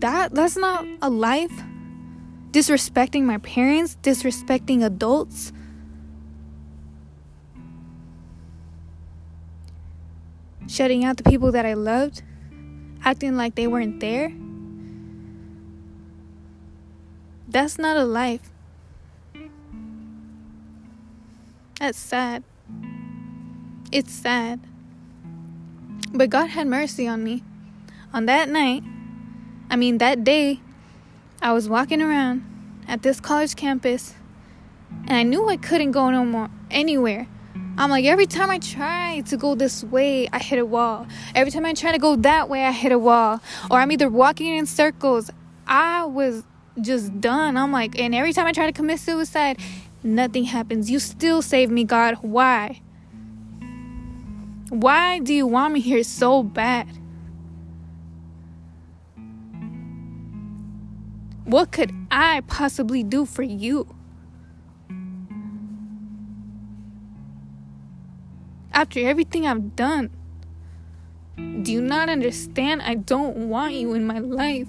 That 0.00 0.34
that's 0.34 0.56
not 0.56 0.86
a 1.02 1.10
life. 1.10 1.52
Disrespecting 2.50 3.24
my 3.24 3.36
parents 3.36 3.98
disrespecting 4.02 4.82
adults. 4.82 5.52
Shutting 10.66 11.04
out 11.04 11.18
the 11.18 11.24
people 11.24 11.52
that 11.52 11.66
i 11.66 11.74
loved. 11.74 12.22
Acting 13.04 13.36
like 13.36 13.54
they 13.54 13.66
weren't 13.66 14.00
there. 14.00 14.32
That's 17.48 17.78
not 17.78 17.98
a 17.98 18.04
life 18.04 18.50
that's 21.78 21.98
sad 21.98 22.42
it's 23.92 24.12
sad 24.12 24.60
but 26.12 26.30
god 26.30 26.48
had 26.48 26.66
mercy 26.66 27.06
on 27.06 27.22
me 27.22 27.42
on 28.12 28.26
that 28.26 28.48
night 28.48 28.82
I 29.68 29.76
mean, 29.76 29.98
that 29.98 30.22
day, 30.22 30.60
I 31.42 31.52
was 31.52 31.68
walking 31.68 32.00
around 32.00 32.44
at 32.86 33.02
this 33.02 33.20
college 33.20 33.56
campus 33.56 34.14
and 35.08 35.12
I 35.12 35.22
knew 35.24 35.48
I 35.48 35.56
couldn't 35.56 35.90
go 35.90 36.10
no 36.10 36.24
more 36.24 36.48
anywhere. 36.70 37.26
I'm 37.76 37.90
like, 37.90 38.04
every 38.04 38.26
time 38.26 38.48
I 38.48 38.58
try 38.58 39.22
to 39.26 39.36
go 39.36 39.54
this 39.54 39.82
way, 39.82 40.28
I 40.32 40.38
hit 40.38 40.58
a 40.58 40.64
wall. 40.64 41.06
Every 41.34 41.50
time 41.50 41.66
I 41.66 41.74
try 41.74 41.92
to 41.92 41.98
go 41.98 42.16
that 42.16 42.48
way, 42.48 42.64
I 42.64 42.70
hit 42.70 42.92
a 42.92 42.98
wall. 42.98 43.40
Or 43.70 43.80
I'm 43.80 43.90
either 43.90 44.08
walking 44.08 44.54
in 44.56 44.66
circles. 44.66 45.30
I 45.66 46.04
was 46.04 46.44
just 46.80 47.20
done. 47.20 47.56
I'm 47.56 47.72
like, 47.72 47.98
and 47.98 48.14
every 48.14 48.32
time 48.32 48.46
I 48.46 48.52
try 48.52 48.66
to 48.66 48.72
commit 48.72 49.00
suicide, 49.00 49.58
nothing 50.02 50.44
happens. 50.44 50.90
You 50.90 50.98
still 50.98 51.42
save 51.42 51.70
me, 51.70 51.84
God. 51.84 52.18
Why? 52.22 52.80
Why 54.68 55.20
do 55.20 55.32
you 55.32 55.46
want 55.46 55.74
me 55.74 55.80
here 55.80 56.02
so 56.02 56.42
bad? 56.42 56.88
What 61.44 61.70
could 61.70 61.92
I 62.10 62.42
possibly 62.48 63.04
do 63.04 63.24
for 63.24 63.44
you? 63.44 63.86
After 68.72 69.00
everything 69.00 69.46
I've 69.46 69.76
done, 69.76 70.10
do 71.36 71.72
you 71.72 71.80
not 71.80 72.08
understand? 72.08 72.82
I 72.82 72.94
don't 72.96 73.48
want 73.48 73.74
you 73.74 73.94
in 73.94 74.06
my 74.06 74.18
life. 74.18 74.68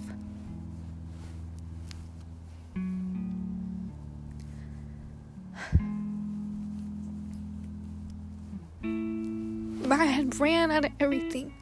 I 9.99 10.05
had 10.05 10.39
ran 10.39 10.71
out 10.71 10.85
of 10.85 10.91
everything. 10.99 11.53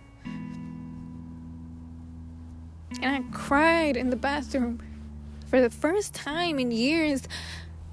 And 3.01 3.05
I 3.05 3.21
cried 3.31 3.97
in 3.97 4.09
the 4.09 4.15
bathroom 4.15 4.81
for 5.47 5.61
the 5.61 5.69
first 5.69 6.13
time 6.13 6.59
in 6.59 6.71
years, 6.71 7.27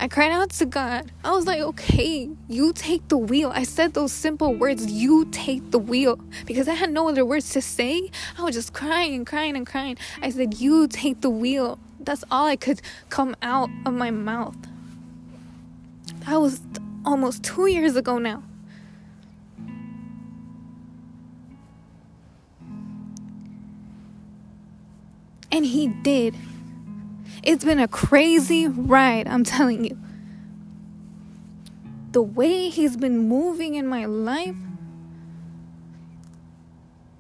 I 0.01 0.09
cried 0.09 0.33
out 0.33 0.51
to 0.51 0.67
God. 0.67 1.13
I 1.23 1.31
was 1.31 1.47
like, 1.47 1.61
okay, 1.61 2.29
you 2.49 2.73
take 2.73 3.07
the 3.07 3.17
wheel. 3.17 3.53
I 3.55 3.63
said 3.63 3.95
those 3.95 4.13
simple 4.13 4.53
words, 4.53 4.91
you 4.91 5.27
take 5.27 5.71
the 5.71 5.79
wheel. 5.79 6.19
Because 6.45 6.67
I 6.67 6.75
had 6.75 6.91
no 6.91 7.09
other 7.09 7.25
words 7.25 7.51
to 7.51 7.63
say. 7.63 8.11
I 8.37 8.43
was 8.43 8.57
just 8.57 8.73
crying 8.73 9.15
and 9.15 9.25
crying 9.25 9.57
and 9.57 9.65
crying. 9.65 9.97
I 10.21 10.31
said, 10.31 10.55
you 10.55 10.89
take 10.89 11.21
the 11.21 11.31
wheel. 11.31 11.79
That's 12.01 12.25
all 12.33 12.47
I 12.47 12.57
could 12.57 12.83
come 13.11 13.37
out 13.43 13.71
of 13.87 13.95
my 13.95 14.11
mouth. 14.11 14.57
That 16.27 16.41
was 16.41 16.61
almost 17.05 17.45
two 17.45 17.67
years 17.67 17.95
ago 17.95 18.19
now. 18.19 18.43
And 25.53 25.65
he 25.65 25.89
did. 25.89 26.35
It's 27.45 27.65
been 27.65 27.79
a 27.79 27.89
crazy 27.89 28.67
ride, 28.67 29.29
I'm 29.29 29.45
telling 29.45 29.85
you. 29.85 29.99
the 32.13 32.23
way 32.23 32.69
He's 32.69 32.97
been 32.97 33.29
moving 33.29 33.75
in 33.75 33.87
my 33.87 34.05
life, 34.05 34.57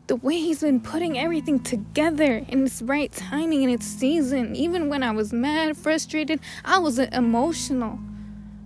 the 0.07 0.17
way 0.17 0.39
He's 0.39 0.61
been 0.61 0.81
putting 0.81 1.19
everything 1.19 1.61
together 1.61 2.45
in 2.49 2.67
its 2.67 2.83
right 2.83 3.11
timing 3.11 3.63
in 3.63 3.71
its 3.71 3.87
season. 3.87 4.55
Even 4.55 4.89
when 4.89 5.03
I 5.03 5.11
was 5.11 5.33
mad, 5.33 5.77
frustrated, 5.77 6.41
I 6.65 6.79
was 6.79 6.99
emotional. 6.99 7.99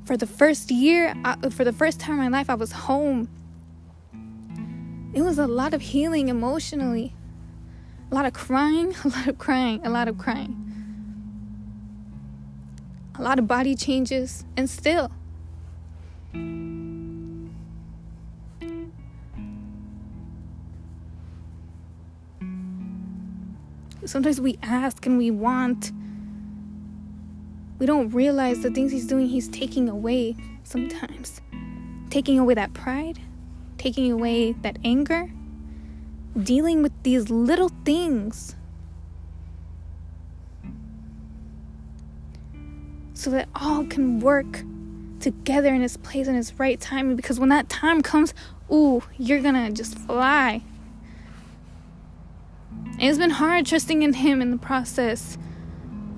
For 0.04 0.16
the 0.16 0.26
first 0.26 0.70
year, 0.70 1.14
I, 1.24 1.48
for 1.50 1.64
the 1.64 1.72
first 1.72 2.00
time 2.00 2.12
in 2.12 2.18
my 2.18 2.28
life, 2.38 2.50
I 2.50 2.54
was 2.54 2.72
home. 2.72 3.28
It 5.14 5.22
was 5.22 5.38
a 5.38 5.46
lot 5.46 5.74
of 5.74 5.80
healing 5.80 6.28
emotionally, 6.28 7.14
a 8.10 8.14
lot 8.14 8.24
of 8.26 8.32
crying, 8.32 8.94
a 9.04 9.08
lot 9.08 9.26
of 9.26 9.38
crying, 9.38 9.84
a 9.84 9.90
lot 9.90 10.08
of 10.08 10.18
crying, 10.18 10.54
a 13.18 13.22
lot 13.22 13.38
of 13.38 13.46
body 13.46 13.74
changes, 13.74 14.44
and 14.56 14.68
still. 14.68 15.10
Sometimes 24.04 24.40
we 24.40 24.56
ask 24.62 25.04
and 25.04 25.18
we 25.18 25.32
want. 25.32 25.90
We 27.78 27.86
don't 27.86 28.08
realize 28.10 28.60
the 28.60 28.70
things 28.70 28.92
he's 28.92 29.06
doing, 29.06 29.26
he's 29.26 29.48
taking 29.48 29.88
away 29.88 30.36
sometimes. 30.62 31.40
Taking 32.08 32.38
away 32.38 32.54
that 32.54 32.72
pride, 32.72 33.18
taking 33.78 34.12
away 34.12 34.52
that 34.62 34.78
anger, 34.84 35.28
dealing 36.42 36.82
with 36.82 36.92
these 37.02 37.30
little 37.30 37.70
things. 37.84 38.54
So 43.14 43.30
that 43.30 43.48
all 43.54 43.84
can 43.84 44.20
work 44.20 44.62
together 45.20 45.74
in 45.74 45.82
its 45.82 45.96
place 45.96 46.28
and 46.28 46.36
its 46.36 46.52
right 46.54 46.80
time. 46.80 47.16
Because 47.16 47.40
when 47.40 47.48
that 47.48 47.68
time 47.68 48.02
comes, 48.02 48.34
ooh, 48.70 49.02
you're 49.18 49.40
gonna 49.40 49.70
just 49.70 49.98
fly. 49.98 50.62
It's 52.98 53.18
been 53.18 53.30
hard 53.30 53.66
trusting 53.66 54.02
in 54.02 54.14
Him 54.14 54.40
in 54.40 54.50
the 54.50 54.58
process. 54.58 55.38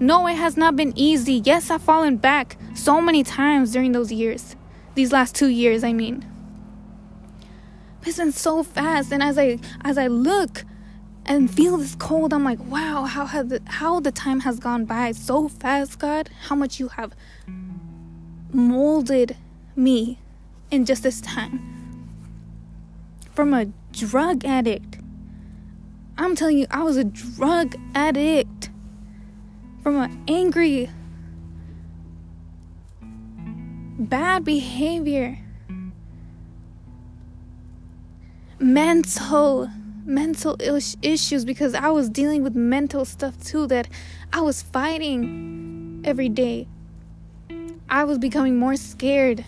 No, 0.01 0.29
it 0.29 0.35
has 0.35 0.57
not 0.57 0.77
been 0.77 0.93
easy. 0.97 1.43
Yes, 1.45 1.71
I've 1.71 1.83
fallen 1.83 2.17
back 2.17 2.57
so 2.75 3.01
many 3.01 3.25
times 3.25 3.73
during 3.73 3.93
those 3.93 4.13
years. 4.13 4.55
These 4.95 5.13
last 5.13 5.35
two 5.35 5.49
years, 5.49 5.83
I 5.83 5.93
mean. 5.93 6.25
It's 8.17 8.41
so 8.41 8.63
fast, 8.63 9.13
and 9.13 9.23
as 9.23 9.37
I 9.39 9.59
as 9.83 9.99
I 9.99 10.07
look 10.07 10.65
and 11.27 11.51
feel 11.51 11.77
this 11.77 11.95
cold, 11.95 12.33
I'm 12.33 12.43
like, 12.43 12.59
wow, 12.61 13.05
how 13.05 13.27
have 13.27 13.51
the, 13.51 13.61
how 13.67 14.01
the 14.01 14.11
time 14.11 14.41
has 14.41 14.59
gone 14.59 14.87
by 14.87 15.13
so 15.13 15.49
fast, 15.49 15.99
God. 15.99 16.31
How 16.49 16.55
much 16.55 16.81
you 16.81 16.89
have 16.89 17.15
molded 18.51 19.37
me 19.77 20.19
in 20.71 20.87
just 20.87 21.03
this 21.03 21.21
time. 21.21 22.09
From 23.35 23.53
a 23.53 23.67
drug 23.93 24.45
addict 24.45 24.99
I'm 26.21 26.35
telling 26.35 26.59
you, 26.59 26.67
I 26.69 26.83
was 26.83 26.97
a 26.97 27.05
drug 27.05 27.77
addict 27.95 28.71
from 29.85 29.97
an 30.01 30.25
angry, 30.27 30.91
bad 33.01 34.45
behavior, 34.45 35.39
mental, 38.59 39.71
mental 40.05 40.57
issues 41.03 41.45
because 41.45 41.75
I 41.75 41.89
was 41.91 42.09
dealing 42.09 42.43
with 42.43 42.55
mental 42.55 43.05
stuff 43.05 43.43
too 43.43 43.67
that 43.69 43.89
I 44.33 44.41
was 44.41 44.63
fighting 44.63 46.03
every 46.05 46.29
day. 46.29 46.67
I 47.89 48.05
was 48.05 48.19
becoming 48.19 48.59
more 48.59 48.77
scared 48.77 49.45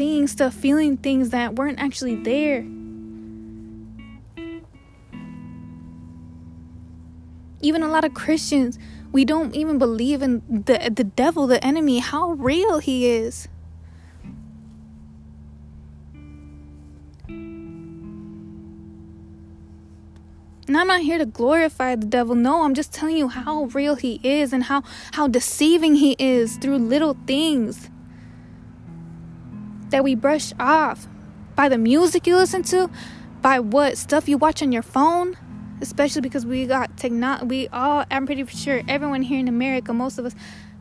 seeing 0.00 0.26
stuff, 0.26 0.54
feeling 0.54 0.96
things 0.96 1.28
that 1.28 1.56
weren't 1.56 1.78
actually 1.78 2.16
there. 2.16 2.64
Even 7.60 7.82
a 7.82 7.88
lot 7.88 8.04
of 8.04 8.14
Christians, 8.14 8.78
we 9.12 9.24
don't 9.24 9.54
even 9.54 9.78
believe 9.78 10.22
in 10.22 10.42
the 10.48 10.90
the 10.94 11.04
devil, 11.04 11.46
the 11.46 11.64
enemy, 11.64 11.98
how 11.98 12.32
real 12.32 12.78
he 12.78 13.08
is. 13.08 13.48
And 20.70 20.76
I'm 20.78 20.86
not 20.86 21.00
here 21.00 21.18
to 21.18 21.26
glorify 21.26 21.96
the 21.96 22.06
devil. 22.06 22.36
No, 22.36 22.62
I'm 22.62 22.74
just 22.74 22.92
telling 22.92 23.16
you 23.16 23.26
how 23.26 23.64
real 23.64 23.96
he 23.96 24.20
is 24.22 24.52
and 24.52 24.62
how 24.64 24.84
how 25.12 25.26
deceiving 25.26 25.96
he 25.96 26.14
is 26.18 26.58
through 26.58 26.78
little 26.78 27.16
things 27.26 27.90
that 29.88 30.04
we 30.04 30.14
brush 30.14 30.52
off 30.60 31.08
by 31.56 31.68
the 31.68 31.76
music 31.76 32.26
you 32.26 32.36
listen 32.36 32.62
to, 32.62 32.88
by 33.42 33.58
what 33.58 33.98
stuff 33.98 34.28
you 34.28 34.38
watch 34.38 34.62
on 34.62 34.70
your 34.70 34.82
phone, 34.82 35.36
especially 35.80 36.20
because 36.20 36.44
we 36.46 36.66
got 36.66 36.96
technology. 36.96 37.46
We 37.46 37.68
all, 37.68 38.04
I'm 38.10 38.26
pretty 38.26 38.44
sure 38.46 38.82
everyone 38.88 39.22
here 39.22 39.38
in 39.38 39.48
America, 39.48 39.92
most 39.92 40.18
of 40.18 40.24
us 40.24 40.34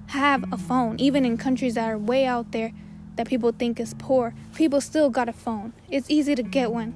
have 0.07 0.45
a 0.51 0.57
phone, 0.57 0.99
even 0.99 1.25
in 1.25 1.37
countries 1.37 1.75
that 1.75 1.87
are 1.87 1.97
way 1.97 2.25
out 2.25 2.51
there 2.51 2.71
that 3.15 3.27
people 3.27 3.51
think 3.51 3.79
is 3.79 3.93
poor. 3.97 4.33
People 4.55 4.81
still 4.81 5.09
got 5.09 5.29
a 5.29 5.33
phone. 5.33 5.73
It's 5.89 6.09
easy 6.09 6.35
to 6.35 6.43
get 6.43 6.71
one. 6.71 6.93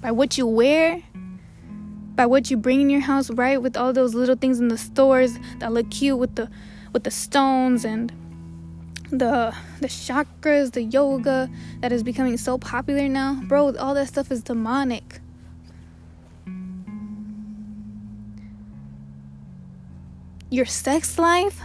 By 0.00 0.10
what 0.10 0.36
you 0.36 0.46
wear, 0.46 1.02
by 2.14 2.26
what 2.26 2.50
you 2.50 2.56
bring 2.56 2.80
in 2.80 2.90
your 2.90 3.00
house, 3.00 3.30
right? 3.30 3.60
With 3.60 3.76
all 3.76 3.92
those 3.92 4.14
little 4.14 4.36
things 4.36 4.60
in 4.60 4.68
the 4.68 4.78
stores 4.78 5.38
that 5.58 5.72
look 5.72 5.90
cute 5.90 6.18
with 6.18 6.34
the 6.34 6.50
with 6.92 7.04
the 7.04 7.10
stones 7.10 7.84
and 7.84 8.12
the 9.10 9.54
the 9.80 9.88
chakras, 9.88 10.72
the 10.72 10.82
yoga 10.82 11.50
that 11.80 11.92
is 11.92 12.02
becoming 12.02 12.36
so 12.36 12.58
popular 12.58 13.08
now. 13.08 13.40
Bro, 13.46 13.76
all 13.76 13.94
that 13.94 14.08
stuff 14.08 14.30
is 14.30 14.42
demonic. 14.42 15.20
Your 20.50 20.66
sex 20.66 21.18
life 21.18 21.62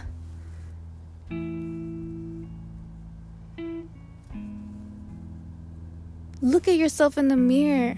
Look 6.42 6.66
at 6.68 6.76
yourself 6.76 7.18
in 7.18 7.28
the 7.28 7.36
mirror. 7.36 7.96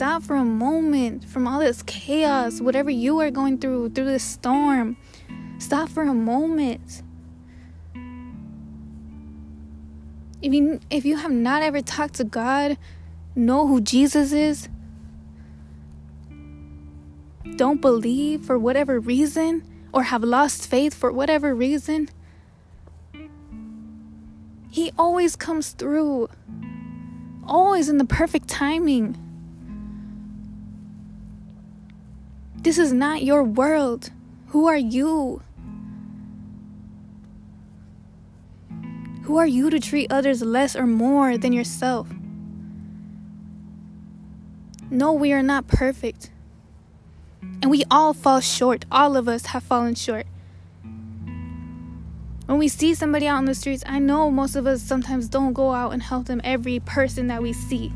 stop 0.00 0.22
for 0.22 0.34
a 0.34 0.44
moment 0.46 1.22
from 1.26 1.46
all 1.46 1.60
this 1.60 1.82
chaos, 1.82 2.58
whatever 2.58 2.88
you 2.88 3.20
are 3.20 3.30
going 3.30 3.58
through, 3.58 3.90
through 3.90 4.06
this 4.06 4.24
storm. 4.24 4.96
Stop 5.60 5.90
for 5.90 6.02
a 6.02 6.14
moment. 6.14 7.02
If 10.40 10.54
you 10.54 10.80
if 10.88 11.04
you 11.04 11.18
have 11.18 11.30
not 11.30 11.62
ever 11.62 11.82
talked 11.82 12.14
to 12.14 12.24
God, 12.24 12.78
know 13.36 13.66
who 13.66 13.82
Jesus 13.82 14.32
is, 14.32 14.70
don't 17.56 17.82
believe 17.82 18.42
for 18.46 18.58
whatever 18.58 18.98
reason, 18.98 19.62
or 19.92 20.04
have 20.04 20.24
lost 20.24 20.66
faith 20.66 20.94
for 20.94 21.12
whatever 21.12 21.54
reason, 21.54 22.08
He 24.70 24.92
always 24.98 25.36
comes 25.36 25.72
through, 25.72 26.30
always 27.46 27.90
in 27.90 27.98
the 27.98 28.06
perfect 28.06 28.48
timing. 28.48 29.18
This 32.56 32.78
is 32.78 32.94
not 32.94 33.22
your 33.22 33.44
world. 33.44 34.10
Who 34.48 34.66
are 34.66 34.76
you? 34.78 35.42
Who 39.30 39.36
are 39.36 39.46
you 39.46 39.70
to 39.70 39.78
treat 39.78 40.10
others 40.10 40.42
less 40.42 40.74
or 40.74 40.88
more 40.88 41.38
than 41.38 41.52
yourself? 41.52 42.08
No, 44.90 45.12
we 45.12 45.32
are 45.32 45.40
not 45.40 45.68
perfect. 45.68 46.32
And 47.62 47.70
we 47.70 47.84
all 47.92 48.12
fall 48.12 48.40
short. 48.40 48.86
All 48.90 49.16
of 49.16 49.28
us 49.28 49.46
have 49.46 49.62
fallen 49.62 49.94
short. 49.94 50.26
When 52.46 52.58
we 52.58 52.66
see 52.66 52.92
somebody 52.92 53.28
out 53.28 53.36
on 53.36 53.44
the 53.44 53.54
streets, 53.54 53.84
I 53.86 54.00
know 54.00 54.32
most 54.32 54.56
of 54.56 54.66
us 54.66 54.82
sometimes 54.82 55.28
don't 55.28 55.52
go 55.52 55.74
out 55.74 55.92
and 55.92 56.02
help 56.02 56.26
them 56.26 56.40
every 56.42 56.80
person 56.80 57.28
that 57.28 57.40
we 57.40 57.52
see. 57.52 57.92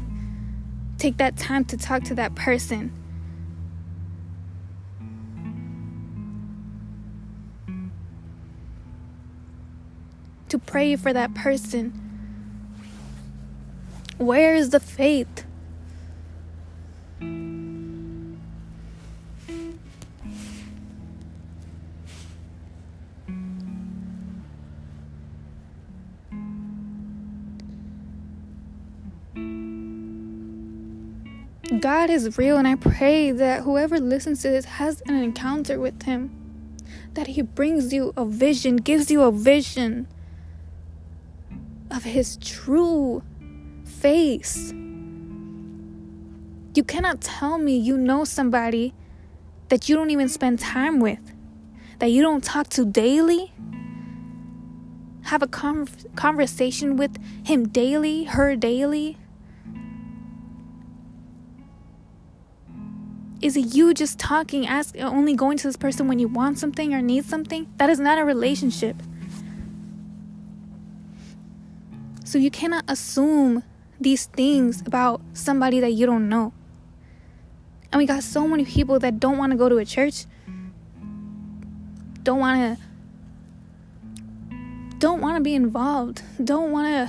Take 0.99 1.17
that 1.17 1.37
time 1.37 1.65
to 1.65 1.77
talk 1.77 2.05
to 2.05 2.15
that 2.15 2.37
person 2.37 2.93
to 10.55 10.59
pray 10.61 10.95
for 10.95 11.13
that 11.13 11.35
person? 11.35 11.93
Where 14.19 14.55
is 14.55 14.71
the 14.71 14.79
faith? 14.79 15.45
God 31.81 32.11
is 32.11 32.39
real, 32.39 32.57
and 32.57 32.69
I 32.69 32.77
pray 32.77 33.33
that 33.33 33.63
whoever 33.63 33.99
listens 33.99 34.43
to 34.43 34.51
this 34.51 34.65
has 34.67 35.01
an 35.09 35.17
encounter 35.17 35.81
with 35.81 36.05
Him. 36.05 36.31
That 37.15 37.27
He 37.27 37.43
brings 37.43 37.93
you 37.93 38.13
a 38.17 38.25
vision, 38.25 38.77
gives 38.77 39.11
you 39.11 39.23
a 39.23 39.33
vision 39.33 40.07
His 42.05 42.37
true 42.37 43.23
face. 43.85 44.73
You 46.75 46.85
cannot 46.85 47.21
tell 47.21 47.59
me 47.59 47.77
you 47.77 47.97
know 47.97 48.25
somebody 48.25 48.95
that 49.69 49.89
you 49.89 49.97
don't 49.97 50.11
even 50.11 50.29
spend 50.29 50.59
time 50.59 51.01
with, 51.01 51.33
that 51.99 52.11
you 52.11 52.21
don't 52.21 52.45
talk 52.45 52.69
to 52.71 52.85
daily, 52.85 53.53
have 55.23 55.43
a 55.43 55.47
conversation 55.47 56.97
with 56.97 57.17
him 57.45 57.69
daily, 57.69 58.25
her 58.25 58.55
daily. 58.55 59.17
Is 63.41 63.57
it 63.57 63.75
you 63.75 63.95
just 63.95 64.19
talking, 64.19 64.67
ask, 64.67 64.95
only 64.99 65.35
going 65.35 65.57
to 65.59 65.67
this 65.67 65.77
person 65.77 66.07
when 66.09 66.19
you 66.19 66.29
want 66.29 66.59
something 66.59 66.93
or 66.95 67.01
need 67.01 67.25
something? 67.25 67.67
That 67.79 67.89
is 67.91 67.99
not 67.99 68.19
a 68.19 68.25
relationship. 68.25 69.03
So 72.35 72.39
you 72.41 72.51
cannot 72.51 72.85
assume 72.89 73.63
these 74.01 74.27
things 74.27 74.83
about 74.85 75.21
somebody 75.35 75.79
that 75.79 75.93
you 75.93 76.05
don't 76.05 76.29
know. 76.29 76.53
And 77.93 78.01
we 78.01 78.07
got 78.07 78.25
so 78.25 78.49
many 78.49 78.65
people 78.65 78.99
that 78.99 79.21
don't 79.21 79.39
want 79.39 79.53
to 79.53 79.57
go 79.57 79.69
to 79.69 79.77
a 79.77 79.85
church, 79.85 80.27
don't 82.25 82.41
want 82.41 82.77
to 82.77 82.83
don't 84.99 85.21
want 85.21 85.37
to 85.37 85.43
be 85.45 85.55
involved, 85.55 86.23
don't 86.43 86.73
want 86.73 87.09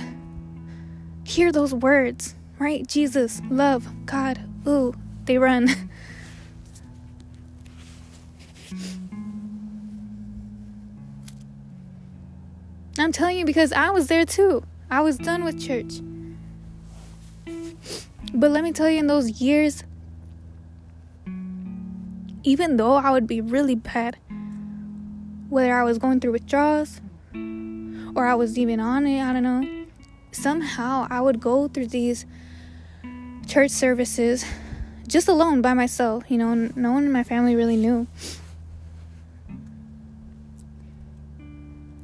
hear 1.28 1.50
those 1.50 1.74
words, 1.74 2.36
right? 2.60 2.86
Jesus, 2.86 3.42
love, 3.50 3.88
God, 4.06 4.38
ooh, 4.64 4.94
they 5.24 5.38
run. 5.38 5.68
I'm 12.96 13.10
telling 13.10 13.40
you 13.40 13.44
because 13.44 13.72
I 13.72 13.90
was 13.90 14.06
there 14.06 14.24
too. 14.24 14.62
I 14.90 15.00
was 15.00 15.18
done 15.18 15.44
with 15.44 15.60
church. 15.60 16.00
But 18.32 18.50
let 18.50 18.62
me 18.62 18.72
tell 18.72 18.88
you, 18.88 18.98
in 18.98 19.06
those 19.06 19.40
years, 19.40 19.82
even 22.42 22.76
though 22.76 22.94
I 22.94 23.10
would 23.10 23.26
be 23.26 23.40
really 23.40 23.74
bad, 23.74 24.16
whether 25.48 25.74
I 25.74 25.82
was 25.84 25.98
going 25.98 26.20
through 26.20 26.32
withdrawals 26.32 27.00
or 28.14 28.26
I 28.26 28.34
was 28.34 28.58
even 28.58 28.78
on 28.78 29.06
it, 29.06 29.22
I 29.22 29.32
don't 29.32 29.42
know, 29.42 29.86
somehow 30.32 31.06
I 31.10 31.20
would 31.20 31.40
go 31.40 31.68
through 31.68 31.88
these 31.88 32.26
church 33.46 33.70
services 33.70 34.44
just 35.08 35.28
alone 35.28 35.62
by 35.62 35.74
myself. 35.74 36.24
You 36.28 36.38
know, 36.38 36.54
no 36.76 36.92
one 36.92 37.04
in 37.04 37.12
my 37.12 37.24
family 37.24 37.54
really 37.54 37.76
knew. 37.76 38.06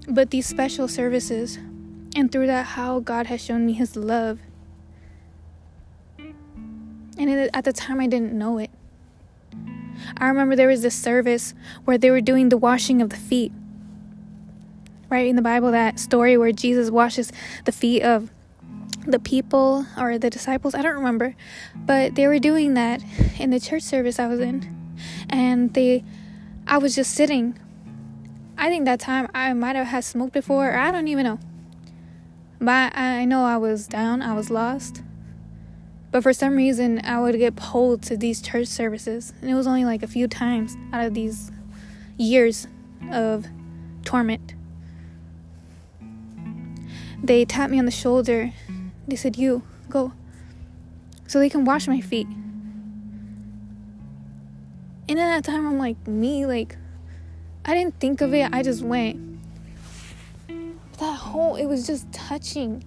But 0.08 0.30
these 0.30 0.46
special 0.46 0.88
services, 0.88 1.58
and 2.14 2.31
through 2.31 2.46
that, 2.46 2.66
how 2.66 3.01
God 3.01 3.27
has 3.27 3.42
shown 3.42 3.66
me 3.66 3.72
His 3.72 3.96
love. 3.96 4.38
And 7.18 7.51
at 7.55 7.64
the 7.64 7.72
time, 7.72 8.01
I 8.01 8.07
didn't 8.07 8.33
know 8.33 8.59
it. 8.59 8.70
I 10.16 10.27
remember 10.29 10.57
there 10.57 10.68
was 10.68 10.83
this 10.83 10.94
service 10.94 11.55
where 11.85 11.98
they 11.98 12.11
were 12.11 12.20
doing 12.20 12.48
the 12.48 12.57
washing 12.57 13.03
of 13.03 13.11
the 13.11 13.16
feet. 13.16 13.53
Right 15.09 15.27
in 15.27 15.37
the 15.37 15.42
Bible, 15.42 15.70
that 15.72 16.01
story 16.01 16.37
where 16.37 16.53
Jesus 16.53 16.90
washes 16.90 17.31
the 17.64 17.72
feet 17.72 18.03
of 18.03 18.31
the 19.07 19.18
people 19.18 19.87
or 19.98 20.18
the 20.18 20.31
disciples. 20.31 20.75
I 20.75 20.83
don't 20.83 20.94
remember. 20.94 21.35
But 21.77 22.14
they 22.14 22.27
were 22.27 22.38
doing 22.38 22.75
that 22.75 23.03
in 23.38 23.51
the 23.51 23.61
church 23.61 23.83
service 23.83 24.18
I 24.18 24.27
was 24.27 24.40
in. 24.40 24.94
And 25.29 25.75
they, 25.75 26.03
I 26.66 26.79
was 26.79 26.94
just 26.94 27.14
sitting 27.14 27.59
I 28.62 28.68
think 28.68 28.85
that 28.85 29.01
time 29.01 29.29
I 29.35 29.53
might 29.55 29.77
have 29.77 29.88
had 29.88 30.05
smoked 30.05 30.33
before, 30.33 30.70
or 30.70 30.77
I 30.77 30.92
don't 30.92 31.09
even 31.09 31.25
know. 31.25 31.40
But 32.62 32.96
I 32.96 33.25
know 33.25 33.44
I 33.44 33.57
was 33.57 33.88
down, 33.88 34.22
I 34.22 34.35
was 34.35 34.48
lost. 34.48 35.03
But 36.12 36.22
for 36.22 36.33
some 36.33 36.55
reason, 36.55 37.01
I 37.05 37.18
would 37.18 37.37
get 37.37 37.57
pulled 37.57 38.03
to 38.03 38.16
these 38.16 38.40
church 38.40 38.68
services. 38.68 39.33
And 39.40 39.51
it 39.51 39.55
was 39.55 39.66
only 39.66 39.85
like 39.85 40.05
a 40.05 40.07
few 40.07 40.29
times 40.29 40.77
out 40.92 41.05
of 41.05 41.12
these 41.12 41.51
years 42.16 42.68
of 43.11 43.48
torment. 44.05 44.55
They 47.20 47.44
tapped 47.44 47.72
me 47.72 47.81
on 47.81 47.85
the 47.85 47.90
shoulder. 47.90 48.53
They 49.09 49.16
said, 49.16 49.37
You, 49.37 49.62
go. 49.88 50.12
So 51.27 51.40
they 51.40 51.51
can 51.51 51.64
wash 51.64 51.88
my 51.88 52.01
feet. 52.01 52.29
And 55.09 55.18
at 55.18 55.42
that 55.42 55.44
time, 55.44 55.66
I'm 55.66 55.79
like, 55.79 56.07
Me? 56.07 56.46
Like, 56.46 56.77
I 57.64 57.75
didn't 57.75 57.98
think 57.98 58.20
of 58.20 58.33
it, 58.33 58.51
I 58.53 58.62
just 58.62 58.83
went. 58.83 59.31
That 60.98 61.16
whole, 61.16 61.57
it 61.57 61.66
was 61.66 61.87
just 61.87 62.11
touching. 62.12 62.85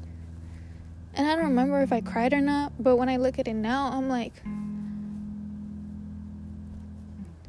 And 1.16 1.28
I 1.28 1.36
don't 1.36 1.46
remember 1.46 1.82
if 1.82 1.92
I 1.92 2.02
cried 2.02 2.34
or 2.34 2.42
not, 2.42 2.74
but 2.80 2.98
when 2.98 3.10
I 3.10 3.18
look 3.18 3.40
at 3.40 3.48
it 3.48 3.54
now, 3.54 3.92
I'm 3.92 4.10
like, 4.10 4.34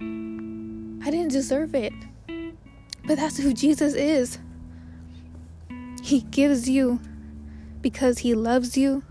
I 0.00 1.10
didn't 1.10 1.30
deserve 1.30 1.74
it. 1.74 1.92
But 3.06 3.16
that's 3.16 3.38
who 3.38 3.52
Jesus 3.52 3.94
is. 3.94 4.38
He 6.02 6.20
gives 6.22 6.68
you 6.68 7.00
because 7.80 8.18
He 8.18 8.34
loves 8.34 8.76
you. 8.76 9.02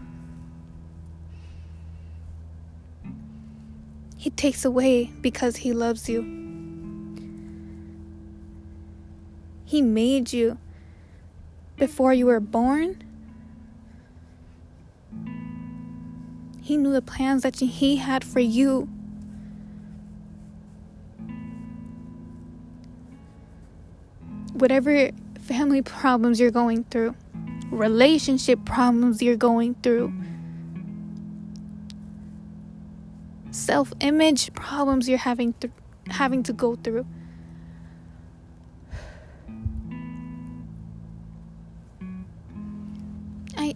He 4.18 4.30
takes 4.30 4.66
away 4.66 5.12
because 5.22 5.58
He 5.58 5.72
loves 5.72 6.10
you. 6.10 6.22
He 9.66 9.82
made 9.82 10.34
you 10.34 10.58
before 11.78 12.14
you 12.14 12.26
were 12.26 12.40
born. 12.40 13.02
He 16.62 16.78
knew 16.78 16.92
the 16.92 17.02
plans 17.02 17.44
that 17.44 17.60
He 17.60 17.98
had 17.98 18.24
for 18.24 18.40
you. 18.40 18.90
Whatever 24.54 25.12
family 25.42 25.82
problems 25.82 26.40
you're 26.40 26.50
going 26.50 26.86
through, 26.86 27.14
relationship 27.70 28.66
problems 28.66 29.22
you're 29.22 29.36
going 29.36 29.76
through, 29.84 30.14
self 33.52 33.94
image 34.00 34.54
problems 34.54 35.08
you're 35.08 35.18
having, 35.18 35.54
th- 35.54 35.74
having 36.08 36.42
to 36.44 36.54
go 36.54 36.76
through. 36.76 37.06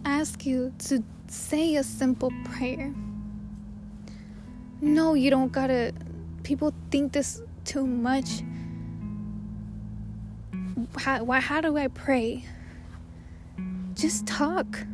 Ask 0.04 0.46
you 0.46 0.72
to 0.78 1.02
say 1.28 1.76
a 1.76 1.82
simple 1.82 2.32
prayer. 2.44 2.92
No, 4.80 5.14
you 5.14 5.30
don't 5.30 5.52
gotta. 5.52 5.92
People 6.42 6.72
think 6.90 7.12
this 7.12 7.42
too 7.64 7.86
much. 7.86 8.42
How, 10.96 11.22
why, 11.22 11.40
how 11.40 11.60
do 11.60 11.76
I 11.76 11.88
pray? 11.88 12.44
Just 13.94 14.26
talk. 14.26 14.86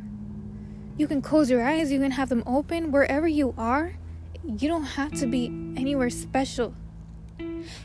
You 0.99 1.07
can 1.07 1.23
close 1.23 1.51
your 1.51 1.63
eyes, 1.63 1.93
you 1.93 2.01
can 2.01 2.11
have 2.11 2.29
them 2.29 2.43
open 2.47 2.91
wherever 2.91 3.29
you 3.29 3.55
are. 3.57 3.93
You 4.45 4.69
don't 4.69 4.85
have 4.85 5.13
to 5.21 5.27
be 5.27 5.47
anywhere 5.77 6.11
special. 6.11 6.75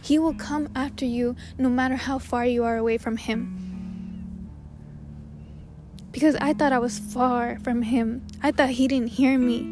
He 0.02 0.18
will 0.18 0.34
come 0.34 0.70
after 0.76 1.06
you 1.06 1.36
no 1.58 1.70
matter 1.70 1.96
how 1.96 2.20
far 2.20 2.46
you 2.46 2.64
are 2.64 2.78
away 2.78 2.98
from 2.98 3.18
Him 3.18 3.61
because 6.12 6.36
I 6.36 6.54
thought 6.54 6.74
I 6.74 6.80
was 6.80 7.00
far 7.00 7.60
from 7.60 7.84
him. 7.84 8.26
I 8.44 8.52
thought 8.52 8.70
he 8.70 8.88
didn't 8.88 9.10
hear 9.10 9.38
me. 9.38 9.64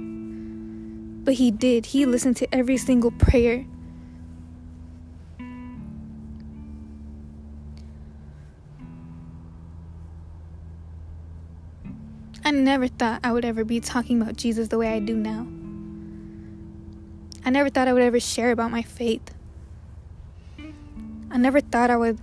But 1.23 1.35
he 1.35 1.51
did. 1.51 1.87
He 1.87 2.05
listened 2.05 2.37
to 2.37 2.55
every 2.55 2.77
single 2.77 3.11
prayer. 3.11 3.65
I 12.45 12.51
never 12.51 12.87
thought 12.87 13.19
I 13.23 13.31
would 13.31 13.45
ever 13.45 13.63
be 13.63 13.79
talking 13.79 14.21
about 14.21 14.37
Jesus 14.37 14.69
the 14.69 14.77
way 14.77 14.93
I 14.93 14.99
do 14.99 15.15
now. 15.15 15.45
I 17.45 17.51
never 17.51 17.69
thought 17.69 17.87
I 17.87 17.93
would 17.93 18.01
ever 18.01 18.19
share 18.19 18.51
about 18.51 18.71
my 18.71 18.81
faith. 18.81 19.33
I 21.29 21.37
never 21.37 21.61
thought 21.61 21.91
I 21.91 21.97
would 21.97 22.17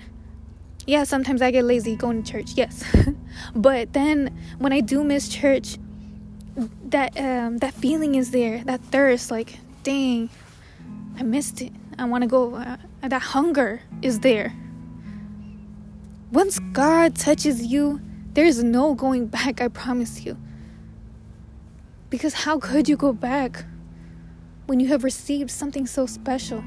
yeah, 0.87 1.05
sometimes 1.05 1.43
I 1.43 1.51
get 1.51 1.65
lazy 1.65 1.97
going 1.97 2.23
to 2.23 2.33
church, 2.33 2.53
yes. 2.55 2.85
but 3.55 3.93
then 3.93 4.37
when 4.59 4.73
I 4.73 4.81
do 4.81 5.05
miss 5.05 5.29
church, 5.29 5.79
that 6.87 7.19
um, 7.19 7.59
that 7.59 7.75
feeling 7.75 8.15
is 8.15 8.31
there, 8.31 8.65
that 8.65 8.81
thirst, 8.81 9.31
like, 9.31 9.59
dang, 9.83 10.31
I 11.19 11.23
missed 11.23 11.61
it. 11.61 11.73
I 11.99 12.05
want 12.05 12.23
to 12.23 12.29
go. 12.29 12.55
Uh, 12.55 12.77
that 13.03 13.23
hunger 13.23 13.83
is 14.03 14.21
there. 14.21 14.55
Once 16.33 16.59
God 16.73 17.15
touches 17.15 17.67
you, 17.67 18.01
there's 18.33 18.63
no 18.63 18.95
going 18.95 19.27
back, 19.27 19.61
I 19.61 19.69
promise 19.69 20.25
you. 20.25 20.37
Because 22.11 22.35
how 22.35 22.59
could 22.59 22.89
you 22.89 22.97
go 22.97 23.13
back? 23.13 23.65
when 24.67 24.81
you 24.81 24.89
have 24.89 25.05
received 25.05 25.51
something 25.51 25.87
so 25.87 26.07
special? 26.07 26.63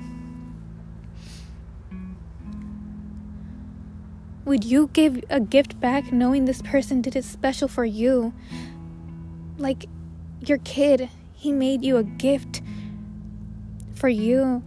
Would 4.50 4.64
you 4.64 4.90
give 4.94 5.24
a 5.30 5.40
gift 5.40 5.80
back 5.80 6.12
knowing 6.12 6.46
this 6.46 6.64
person 6.64 7.04
did 7.04 7.16
it 7.16 7.24
special 7.24 7.68
for 7.68 7.86
you? 7.86 8.34
Like 9.60 9.86
your 10.40 10.58
kid, 10.58 11.08
he 11.36 11.52
made 11.52 11.84
you 11.86 11.98
a 11.98 12.04
gift 12.04 12.64
for 13.94 14.10
you. 14.10 14.64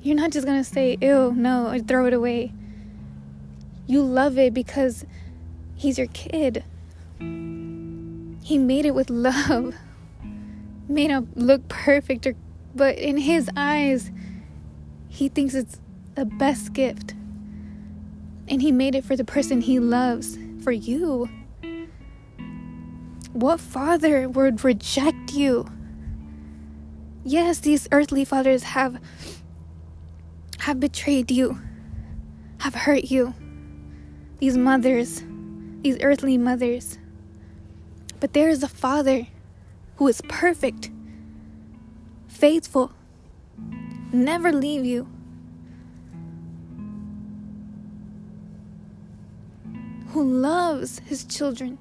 You're 0.00 0.14
not 0.14 0.30
just 0.30 0.46
gonna 0.46 0.62
say, 0.62 0.96
ew, 1.02 1.32
no, 1.34 1.72
or 1.72 1.80
throw 1.80 2.06
it 2.06 2.12
away. 2.12 2.52
You 3.88 4.00
love 4.02 4.38
it 4.38 4.54
because 4.54 5.04
he's 5.74 5.98
your 5.98 6.06
kid. 6.06 6.62
He 7.18 8.58
made 8.58 8.86
it 8.86 8.94
with 8.94 9.10
love, 9.10 9.74
made 10.88 11.10
it 11.10 11.36
look 11.36 11.66
perfect, 11.66 12.28
or, 12.28 12.36
but 12.76 12.96
in 12.96 13.16
his 13.16 13.50
eyes, 13.56 14.12
he 15.08 15.28
thinks 15.28 15.54
it's 15.54 15.80
the 16.14 16.26
best 16.26 16.72
gift. 16.72 17.14
And 18.48 18.62
He 18.62 18.72
made 18.72 18.94
it 18.94 19.04
for 19.04 19.16
the 19.16 19.24
person 19.24 19.60
He 19.60 19.78
loves, 19.78 20.38
for 20.62 20.72
you. 20.72 21.28
What 23.32 23.60
father 23.60 24.28
would 24.28 24.64
reject 24.64 25.32
you? 25.32 25.66
Yes, 27.24 27.60
these 27.60 27.88
earthly 27.92 28.24
fathers 28.24 28.62
have 28.62 29.00
have 30.60 30.80
betrayed 30.80 31.30
you, 31.30 31.58
have 32.60 32.74
hurt 32.74 33.04
you. 33.04 33.34
These 34.38 34.56
mothers, 34.56 35.22
these 35.82 35.98
earthly 36.02 36.36
mothers. 36.36 36.98
But 38.20 38.32
there 38.32 38.48
is 38.48 38.62
a 38.62 38.68
father 38.68 39.26
who 39.96 40.08
is 40.08 40.20
perfect, 40.28 40.90
faithful, 42.28 42.92
never 44.12 44.52
leave 44.52 44.84
you 44.84 45.06
who 50.08 50.24
loves 50.24 51.00
his 51.00 51.24
children 51.24 51.78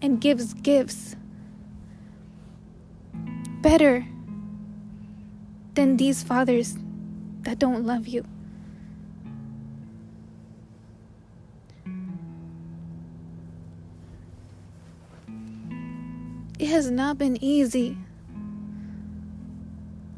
and 0.00 0.20
gives 0.20 0.54
gifts 0.54 1.16
better 3.62 4.06
than 5.74 5.96
these 5.96 6.22
fathers 6.22 6.76
that 7.42 7.58
don't 7.58 7.84
love 7.84 8.06
you. 8.06 8.24
It 16.58 16.68
has 16.68 16.90
not 16.90 17.18
been 17.18 17.42
easy 17.42 17.96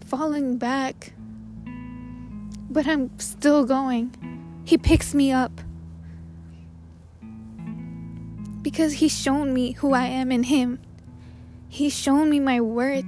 falling 0.05 0.59
back, 0.59 1.15
but 2.69 2.87
I'm 2.87 3.19
still 3.19 3.65
going. 3.65 4.15
He 4.67 4.77
picks 4.77 5.15
me 5.15 5.33
up 5.33 5.64
because 8.65 8.95
He's 8.95 9.17
shown 9.17 9.53
me 9.53 9.73
who 9.73 9.93
I 9.93 10.07
am 10.07 10.33
in 10.33 10.45
Him. 10.45 10.81
He's 11.69 11.97
shown 11.97 12.31
me 12.31 12.41
my 12.41 12.61
worth. 12.61 13.05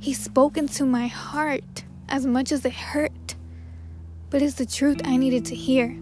He's 0.00 0.18
spoken 0.18 0.66
to 0.68 0.86
my 0.86 1.06
heart 1.06 1.84
as 2.08 2.24
much 2.24 2.50
as 2.50 2.64
it 2.64 2.72
hurt. 2.72 3.34
But 4.30 4.42
it's 4.42 4.54
the 4.54 4.66
truth 4.66 5.02
I 5.04 5.16
needed 5.18 5.44
to 5.46 5.54
hear. 5.54 5.96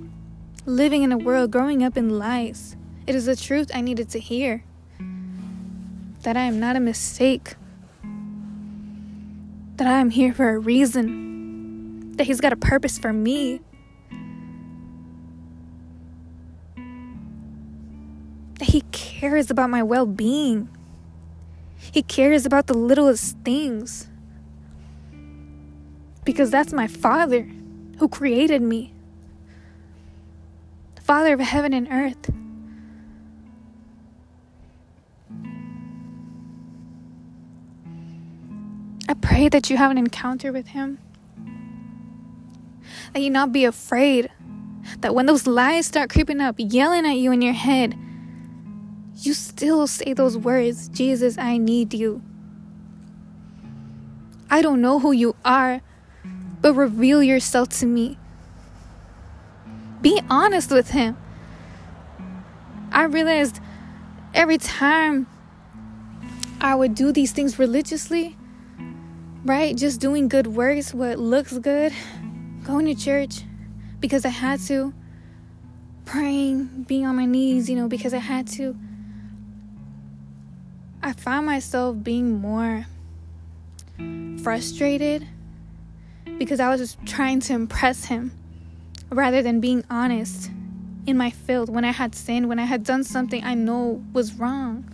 Living 0.64 1.02
in 1.02 1.12
a 1.12 1.18
world 1.18 1.50
growing 1.50 1.82
up 1.82 1.96
in 1.96 2.18
lies, 2.18 2.76
it 3.06 3.14
is 3.14 3.26
the 3.26 3.36
truth 3.36 3.70
I 3.74 3.80
needed 3.80 4.08
to 4.10 4.20
hear. 4.20 4.64
That 6.22 6.36
I 6.36 6.44
am 6.44 6.60
not 6.60 6.76
a 6.76 6.80
mistake. 6.80 7.56
That 9.76 9.88
I 9.88 9.98
am 9.98 10.10
here 10.10 10.32
for 10.32 10.50
a 10.50 10.58
reason. 10.58 12.12
That 12.12 12.28
He's 12.28 12.40
got 12.40 12.52
a 12.52 12.56
purpose 12.56 12.96
for 12.96 13.12
me. 13.12 13.60
Cares 19.24 19.50
about 19.50 19.70
my 19.70 19.82
well 19.82 20.04
being. 20.04 20.68
He 21.78 22.02
cares 22.02 22.44
about 22.44 22.66
the 22.66 22.74
littlest 22.74 23.38
things. 23.38 24.06
Because 26.26 26.50
that's 26.50 26.74
my 26.74 26.86
Father 26.86 27.48
who 27.98 28.06
created 28.08 28.60
me, 28.60 28.92
the 30.94 31.00
Father 31.00 31.32
of 31.32 31.40
heaven 31.40 31.72
and 31.72 31.88
earth. 31.90 32.30
I 39.08 39.14
pray 39.14 39.48
that 39.48 39.70
you 39.70 39.78
have 39.78 39.90
an 39.90 39.96
encounter 39.96 40.52
with 40.52 40.66
Him. 40.68 40.98
That 43.14 43.22
you 43.22 43.30
not 43.30 43.52
be 43.52 43.64
afraid. 43.64 44.30
That 44.98 45.14
when 45.14 45.24
those 45.24 45.46
lies 45.46 45.86
start 45.86 46.10
creeping 46.10 46.42
up, 46.42 46.56
yelling 46.58 47.06
at 47.06 47.16
you 47.16 47.32
in 47.32 47.40
your 47.40 47.54
head, 47.54 47.96
you 49.16 49.34
still 49.34 49.86
say 49.86 50.12
those 50.12 50.36
words 50.36 50.88
Jesus, 50.88 51.38
I 51.38 51.56
need 51.56 51.94
you. 51.94 52.22
I 54.50 54.62
don't 54.62 54.80
know 54.80 54.98
who 54.98 55.12
you 55.12 55.34
are, 55.44 55.80
but 56.60 56.74
reveal 56.74 57.22
yourself 57.22 57.68
to 57.80 57.86
me. 57.86 58.18
Be 60.00 60.20
honest 60.28 60.70
with 60.70 60.90
Him. 60.90 61.16
I 62.92 63.04
realized 63.04 63.60
every 64.34 64.58
time 64.58 65.26
I 66.60 66.74
would 66.74 66.94
do 66.94 67.10
these 67.10 67.32
things 67.32 67.58
religiously, 67.58 68.36
right? 69.44 69.76
Just 69.76 70.00
doing 70.00 70.28
good 70.28 70.46
works, 70.46 70.94
what 70.94 71.18
looks 71.18 71.58
good, 71.58 71.92
going 72.64 72.86
to 72.86 72.94
church 72.94 73.42
because 74.00 74.24
I 74.24 74.28
had 74.28 74.60
to, 74.66 74.92
praying, 76.04 76.84
being 76.86 77.06
on 77.06 77.16
my 77.16 77.24
knees, 77.24 77.68
you 77.70 77.76
know, 77.76 77.88
because 77.88 78.14
I 78.14 78.18
had 78.18 78.46
to 78.48 78.76
I 81.04 81.12
find 81.12 81.44
myself 81.44 82.02
being 82.02 82.40
more 82.40 82.86
frustrated 84.42 85.28
because 86.38 86.60
I 86.60 86.70
was 86.70 86.80
just 86.80 87.04
trying 87.04 87.40
to 87.40 87.52
impress 87.52 88.06
him 88.06 88.32
rather 89.10 89.42
than 89.42 89.60
being 89.60 89.84
honest 89.90 90.50
in 91.06 91.18
my 91.18 91.28
field 91.28 91.68
when 91.68 91.84
I 91.84 91.90
had 91.90 92.14
sinned, 92.14 92.48
when 92.48 92.58
I 92.58 92.64
had 92.64 92.84
done 92.84 93.04
something 93.04 93.44
I 93.44 93.52
know 93.52 94.02
was 94.14 94.32
wrong. 94.32 94.90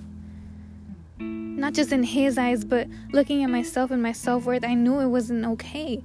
Not 1.20 1.74
just 1.74 1.92
in 1.92 2.02
his 2.02 2.36
eyes, 2.36 2.64
but 2.64 2.88
looking 3.12 3.44
at 3.44 3.50
myself 3.50 3.92
and 3.92 4.02
my 4.02 4.10
self 4.10 4.46
worth, 4.46 4.64
I 4.64 4.74
knew 4.74 4.98
it 4.98 5.06
wasn't 5.06 5.44
okay. 5.46 6.02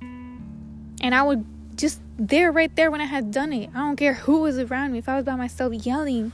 And 0.00 1.14
I 1.14 1.22
would 1.22 1.46
just 1.76 2.00
there, 2.18 2.50
right 2.50 2.74
there, 2.74 2.90
when 2.90 3.00
I 3.00 3.06
had 3.06 3.30
done 3.30 3.52
it, 3.52 3.70
I 3.72 3.78
don't 3.78 3.94
care 3.94 4.14
who 4.14 4.40
was 4.40 4.58
around 4.58 4.90
me, 4.90 4.98
if 4.98 5.08
I 5.08 5.14
was 5.14 5.24
by 5.24 5.36
myself 5.36 5.72
yelling, 5.86 6.32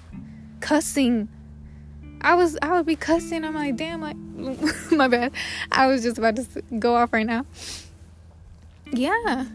cussing, 0.60 1.28
I 2.20 2.34
was 2.34 2.58
I 2.62 2.72
would 2.72 2.86
be 2.86 2.96
cussing. 2.96 3.44
I'm 3.44 3.54
like, 3.54 3.76
damn, 3.76 4.00
like 4.00 4.16
my 4.92 5.08
bad. 5.08 5.32
I 5.70 5.86
was 5.86 6.02
just 6.02 6.18
about 6.18 6.36
to 6.36 6.46
go 6.78 6.96
off 6.96 7.12
right 7.12 7.26
now. 7.26 7.46
Yeah, 8.90 9.46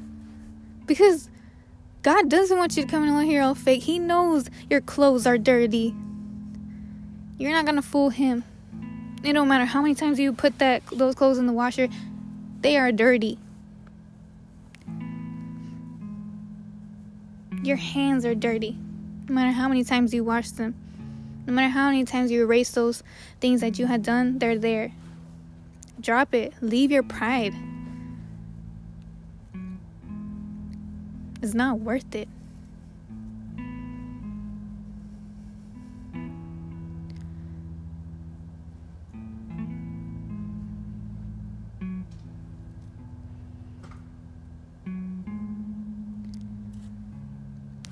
because 0.85 1.29
God 2.03 2.29
doesn't 2.29 2.57
want 2.57 2.77
you 2.77 2.83
to 2.83 2.89
come 2.89 3.07
in 3.07 3.25
here 3.25 3.41
all 3.41 3.55
fake. 3.55 3.83
He 3.83 3.99
knows 3.99 4.49
your 4.69 4.81
clothes 4.81 5.25
are 5.25 5.37
dirty. 5.37 5.95
You're 7.37 7.51
not 7.51 7.65
gonna 7.65 7.81
fool 7.81 8.09
him. 8.09 8.43
It 9.23 9.33
don't 9.33 9.47
matter 9.47 9.65
how 9.65 9.81
many 9.81 9.95
times 9.95 10.19
you 10.19 10.33
put 10.33 10.59
that 10.59 10.83
those 10.91 11.15
clothes 11.15 11.37
in 11.37 11.47
the 11.47 11.53
washer, 11.53 11.87
they 12.61 12.77
are 12.77 12.91
dirty. 12.91 13.39
Your 17.63 17.77
hands 17.77 18.25
are 18.25 18.35
dirty, 18.35 18.77
no 19.29 19.35
matter 19.35 19.51
how 19.51 19.69
many 19.69 19.85
times 19.85 20.13
you 20.13 20.25
wash 20.25 20.51
them. 20.51 20.75
No 21.45 21.51
matter 21.51 21.69
how 21.69 21.87
many 21.87 22.05
times 22.05 22.31
you 22.31 22.41
erase 22.41 22.71
those 22.71 23.03
things 23.41 23.59
that 23.61 23.77
you 23.77 23.87
had 23.87 24.01
done, 24.01 24.39
they're 24.39 24.57
there. 24.57 24.93
Drop 25.99 26.33
it. 26.33 26.53
Leave 26.61 26.89
your 26.89 27.03
pride. 27.03 27.53
It's 31.41 31.53
not 31.53 31.79
worth 31.79 32.15
it. 32.15 32.29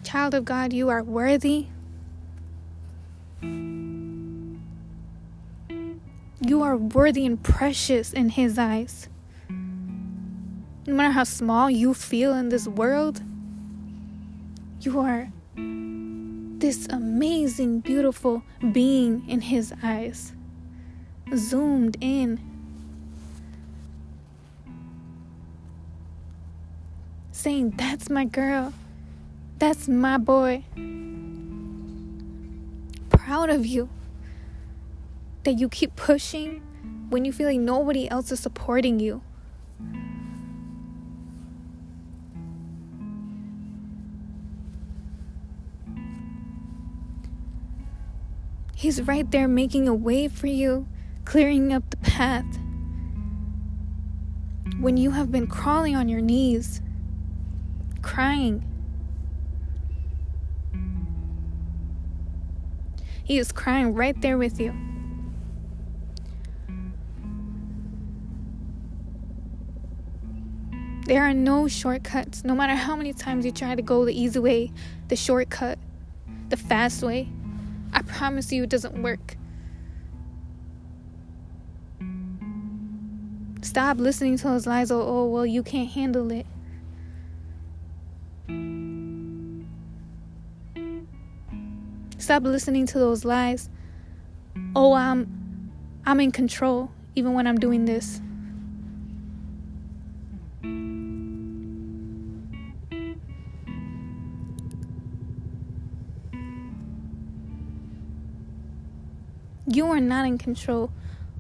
Child 0.04 0.34
of 0.34 0.45
God, 0.45 0.72
you 0.72 0.89
are 0.89 1.04
worthy 1.04 1.68
are 6.72 6.78
worthy 6.78 7.26
and 7.26 7.43
precious 7.43 8.13
in 8.13 8.30
His 8.30 8.57
eyes. 8.57 9.09
No 9.49 10.93
matter 10.93 11.11
how 11.11 11.26
small 11.26 11.69
you 11.69 11.93
feel 11.93 12.34
in 12.34 12.47
this 12.47 12.65
world, 12.65 13.22
you 14.80 14.99
are 15.01 15.30
this 15.57 16.88
amazing, 16.88 17.82
beautiful 17.82 18.43
being 18.72 19.28
in 19.28 19.41
His 19.41 19.74
eyes. 19.84 20.32
zoomed 21.36 21.97
in. 21.99 22.39
Saying, 27.34 27.72
That's 27.72 28.09
my 28.09 28.24
girl. 28.24 28.74
That's 29.59 29.89
my 29.89 30.17
boy. 30.17 30.63
Proud 33.09 33.49
of 33.49 33.65
you. 33.65 33.89
That 35.44 35.60
you 35.60 35.70
keep 35.70 35.96
pushing 35.96 36.62
when 37.10 37.26
you 37.26 37.34
feel 37.34 37.48
like 37.48 37.60
nobody 37.60 38.10
else 38.10 38.32
is 38.32 38.39
supporting 38.39 39.00
you. 39.00 39.22
He's 48.76 49.02
right 49.04 49.30
there 49.30 49.48
making 49.48 49.88
a 49.88 49.94
way 49.94 50.28
for 50.28 50.48
you, 50.48 50.88
clearing 51.24 51.72
up 51.72 51.89
the 51.89 51.98
path. 51.98 52.58
When 54.80 54.98
you 54.98 55.12
have 55.12 55.32
been 55.32 55.46
crawling 55.46 55.96
on 55.96 56.10
your 56.10 56.22
knees, 56.22 56.82
crying, 58.02 58.66
He 63.24 63.38
is 63.38 63.52
crying 63.54 63.94
right 63.94 64.20
there 64.22 64.38
with 64.38 64.60
you. 64.60 64.91
There 71.12 71.24
are 71.24 71.34
no 71.34 71.68
shortcuts, 71.68 72.45
no 72.45 72.55
matter 72.55 72.74
how 72.74 72.95
many 72.95 73.12
times 73.12 73.45
you 73.45 73.51
try 73.51 73.76
to 73.76 73.82
go 73.82 74.05
the 74.05 74.18
easy 74.18 74.39
way, 74.39 74.72
the 75.09 75.18
shortcut, 75.18 75.78
the 76.47 76.55
fast 76.55 77.03
way. 77.03 77.28
I 77.91 78.01
promise 78.01 78.49
you 78.53 78.64
it 78.64 78.70
doesn't 78.70 79.03
work. 79.03 79.36
Stop 83.62 83.97
listening 83.97 84.38
to 84.38 84.43
those 84.45 84.66
lies. 84.66 84.89
Oh, 84.89 85.01
oh, 85.01 85.26
well, 85.26 85.45
you 85.45 85.64
can't 85.64 85.89
handle 85.89 86.32
it. 86.32 86.45
Stop 92.20 92.43
listening 92.43 92.86
to 92.86 92.99
those 92.99 93.26
lies. 93.26 93.70
Oh, 94.78 94.93
I'm 94.93 95.74
I'm 96.05 96.22
in 96.22 96.32
control 96.32 96.89
even 97.16 97.34
when 97.34 97.47
I'm 97.47 97.57
doing 97.57 97.84
this. 97.84 98.22
You 109.74 109.88
are 109.88 110.01
not 110.01 110.26
in 110.26 110.38
control 110.38 110.91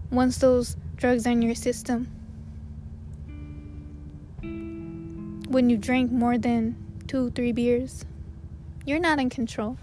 once 0.09 0.37
those 0.37 0.77
drugs 0.95 1.27
are 1.27 1.31
in 1.31 1.41
your 1.41 1.53
system. 1.53 2.07
When 5.49 5.69
you 5.69 5.75
drink 5.75 6.13
more 6.13 6.37
than 6.37 6.77
two, 7.07 7.31
three 7.31 7.51
beers, 7.51 8.05
you're 8.85 9.01
not 9.01 9.19
in 9.19 9.29
control. 9.29 9.77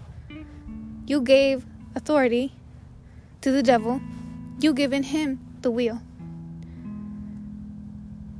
You 1.05 1.21
gave 1.21 1.63
authority 1.93 2.53
to 3.41 3.51
the 3.51 3.61
devil, 3.61 4.01
you 4.59 4.73
given 4.73 5.03
him 5.03 5.39
the 5.61 5.69
wheel. 5.69 6.01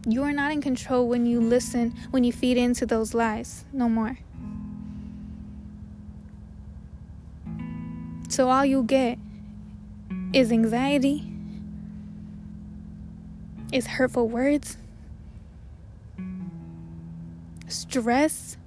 You 0.07 0.23
are 0.23 0.33
not 0.33 0.51
in 0.51 0.59
control 0.59 1.07
when 1.07 1.27
you 1.27 1.39
listen, 1.39 1.93
when 2.09 2.23
you 2.23 2.33
feed 2.33 2.57
into 2.57 2.87
those 2.87 3.13
lies. 3.13 3.63
No 3.71 3.87
more. 3.87 4.17
So 8.27 8.49
all 8.49 8.65
you 8.65 8.81
get 8.81 9.19
is 10.33 10.51
anxiety, 10.51 11.31
is 13.71 13.87
hurtful 13.87 14.27
words, 14.27 14.77
stress. 17.67 18.57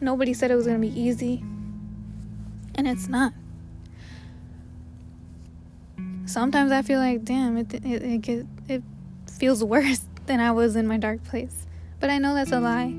Nobody 0.00 0.34
said 0.34 0.50
it 0.50 0.56
was 0.56 0.66
going 0.66 0.80
to 0.80 0.86
be 0.86 1.00
easy, 1.00 1.44
and 2.74 2.88
it's 2.88 3.08
not 3.08 3.32
sometimes 6.26 6.72
I 6.72 6.82
feel 6.82 6.98
like, 6.98 7.24
damn, 7.24 7.56
it 7.56 7.72
it 7.74 7.84
it, 7.84 8.28
it 8.28 8.46
feels 9.42 9.64
worse 9.64 10.04
than 10.26 10.38
I 10.38 10.52
was 10.52 10.76
in 10.76 10.86
my 10.86 10.96
dark 10.96 11.24
place. 11.24 11.66
But 11.98 12.10
I 12.10 12.18
know 12.18 12.32
that's 12.32 12.52
a 12.52 12.60
lie. 12.60 12.94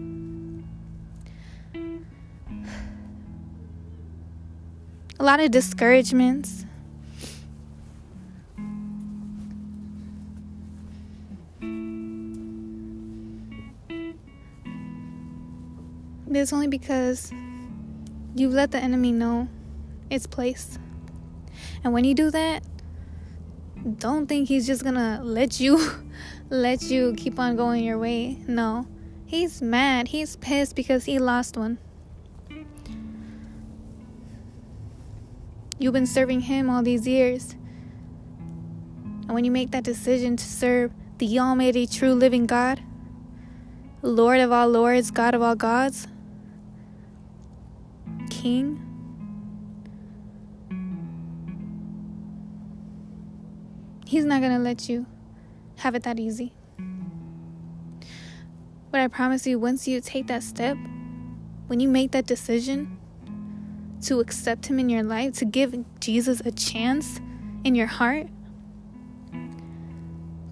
A 5.18 5.24
lot 5.24 5.40
of 5.40 5.52
discouragements. 5.52 6.66
It's 16.30 16.52
only 16.52 16.68
because 16.68 17.32
you've 18.36 18.52
let 18.52 18.72
the 18.72 18.80
enemy 18.80 19.14
know 19.14 19.48
its 20.10 20.28
place. 20.28 20.78
And 21.86 21.94
when 21.94 22.04
you 22.04 22.14
do 22.14 22.30
that, 22.32 22.64
don't 23.98 24.28
think 24.28 24.50
he's 24.50 24.68
just 24.68 24.84
gonna 24.84 25.22
let 25.24 25.62
you 25.62 25.80
let 26.54 26.84
you 26.84 27.16
keep 27.18 27.40
on 27.40 27.56
going 27.56 27.84
your 27.84 27.98
way. 27.98 28.38
No. 28.48 28.88
He's 29.26 29.60
mad. 29.60 30.10
He's 30.10 30.36
pissed 30.36 30.76
because 30.76 31.06
he 31.06 31.18
lost 31.18 31.58
one. 31.58 31.80
You've 35.80 35.94
been 35.94 36.06
serving 36.06 36.42
him 36.42 36.70
all 36.70 36.84
these 36.84 37.08
years. 37.08 37.56
And 39.24 39.34
when 39.34 39.44
you 39.44 39.50
make 39.50 39.72
that 39.72 39.84
decision 39.84 40.38
to 40.38 40.44
serve 40.44 40.92
the 41.18 41.40
Almighty, 41.40 41.88
true, 41.88 42.14
living 42.14 42.46
God, 42.46 42.82
Lord 44.04 44.40
of 44.40 44.52
all 44.52 44.70
lords, 44.70 45.10
God 45.10 45.34
of 45.34 45.42
all 45.42 45.56
gods, 45.56 46.08
King, 48.30 48.80
He's 54.06 54.26
not 54.26 54.42
going 54.42 54.54
to 54.56 54.60
let 54.60 54.88
you 54.88 55.08
have 55.84 55.96
it 55.96 56.04
that 56.04 56.18
easy. 56.18 56.54
But 58.90 59.02
I 59.02 59.10
promise 59.10 59.46
you, 59.46 59.60
once 59.60 59.86
you 59.86 60.00
take 60.00 60.28
that 60.28 60.42
step, 60.42 60.78
when 61.68 61.82
you 61.82 61.90
make 61.90 62.12
that 62.12 62.26
decision 62.26 62.98
to 64.04 64.22
accept 64.22 64.68
Him 64.68 64.80
in 64.80 64.88
your 64.88 65.04
life, 65.04 65.34
to 65.40 65.46
give 65.46 65.76
Jesus 66.00 66.40
a 66.46 66.52
chance 66.52 67.20
in 67.66 67.76
your 67.76 67.88
heart, 67.88 68.28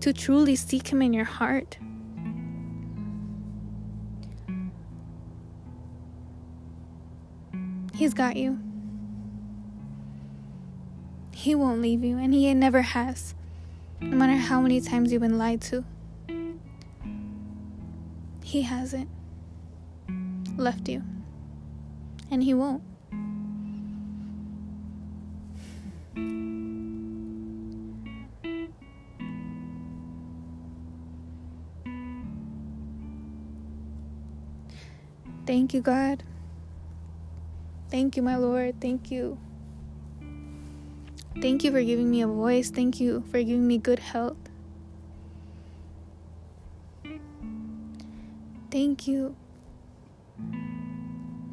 to 0.02 0.12
truly 0.12 0.58
seek 0.58 0.92
Him 0.92 1.02
in 1.02 1.14
your 1.14 1.24
heart, 1.24 1.78
He's 7.94 8.14
got 8.14 8.36
you. 8.36 8.60
He 11.32 11.56
won't 11.56 11.82
leave 11.82 12.04
you, 12.04 12.18
and 12.18 12.34
He 12.34 12.54
never 12.54 12.82
has. 12.82 13.34
No 14.02 14.18
matter 14.18 14.36
how 14.36 14.60
many 14.60 14.82
times 14.82 15.12
you've 15.12 15.22
been 15.22 15.38
lied 15.38 15.62
to, 15.62 15.84
He 18.44 18.64
hasn't 18.64 19.10
left 20.58 20.90
you. 20.90 21.04
And 22.30 22.44
He 22.44 22.54
won't. 22.54 22.84
Thank 35.46 35.74
you, 35.74 35.82
God. 35.82 36.24
Thank 37.90 38.16
you, 38.16 38.24
my 38.24 38.38
Lord. 38.38 38.80
Thank 38.80 39.12
you. 39.12 39.38
Thank 41.40 41.64
you 41.64 41.72
for 41.72 41.82
giving 41.82 42.10
me 42.10 42.22
a 42.22 42.28
voice. 42.28 42.70
Thank 42.70 43.00
you 43.00 43.24
for 43.32 43.42
giving 43.42 43.68
me 43.68 43.78
good 43.78 44.00
health. 44.00 44.38
Thank 48.70 49.08
you 49.08 49.36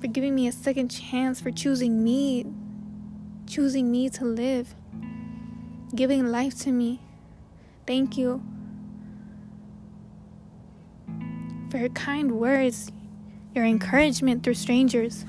for 0.00 0.06
giving 0.06 0.34
me 0.34 0.46
a 0.46 0.52
second 0.52 0.88
chance, 0.88 1.40
for 1.40 1.50
choosing 1.50 2.04
me, 2.04 2.46
choosing 3.46 3.90
me 3.90 4.08
to 4.10 4.24
live, 4.24 4.74
giving 5.94 6.26
life 6.26 6.58
to 6.60 6.70
me. 6.70 7.00
Thank 7.86 8.16
you 8.16 8.42
for 11.70 11.78
your 11.78 11.88
kind 11.88 12.32
words, 12.32 12.92
your 13.54 13.64
encouragement 13.64 14.42
through 14.42 14.54
strangers. 14.54 15.24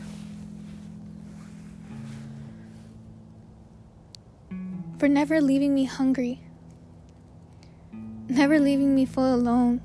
For 5.00 5.08
never 5.08 5.39
leaving 5.39 5.74
me 5.74 5.86
hungry, 5.86 6.41
never 8.28 8.60
leaving 8.60 8.93
me 8.93 9.06
full 9.06 9.34
alone. 9.34 9.80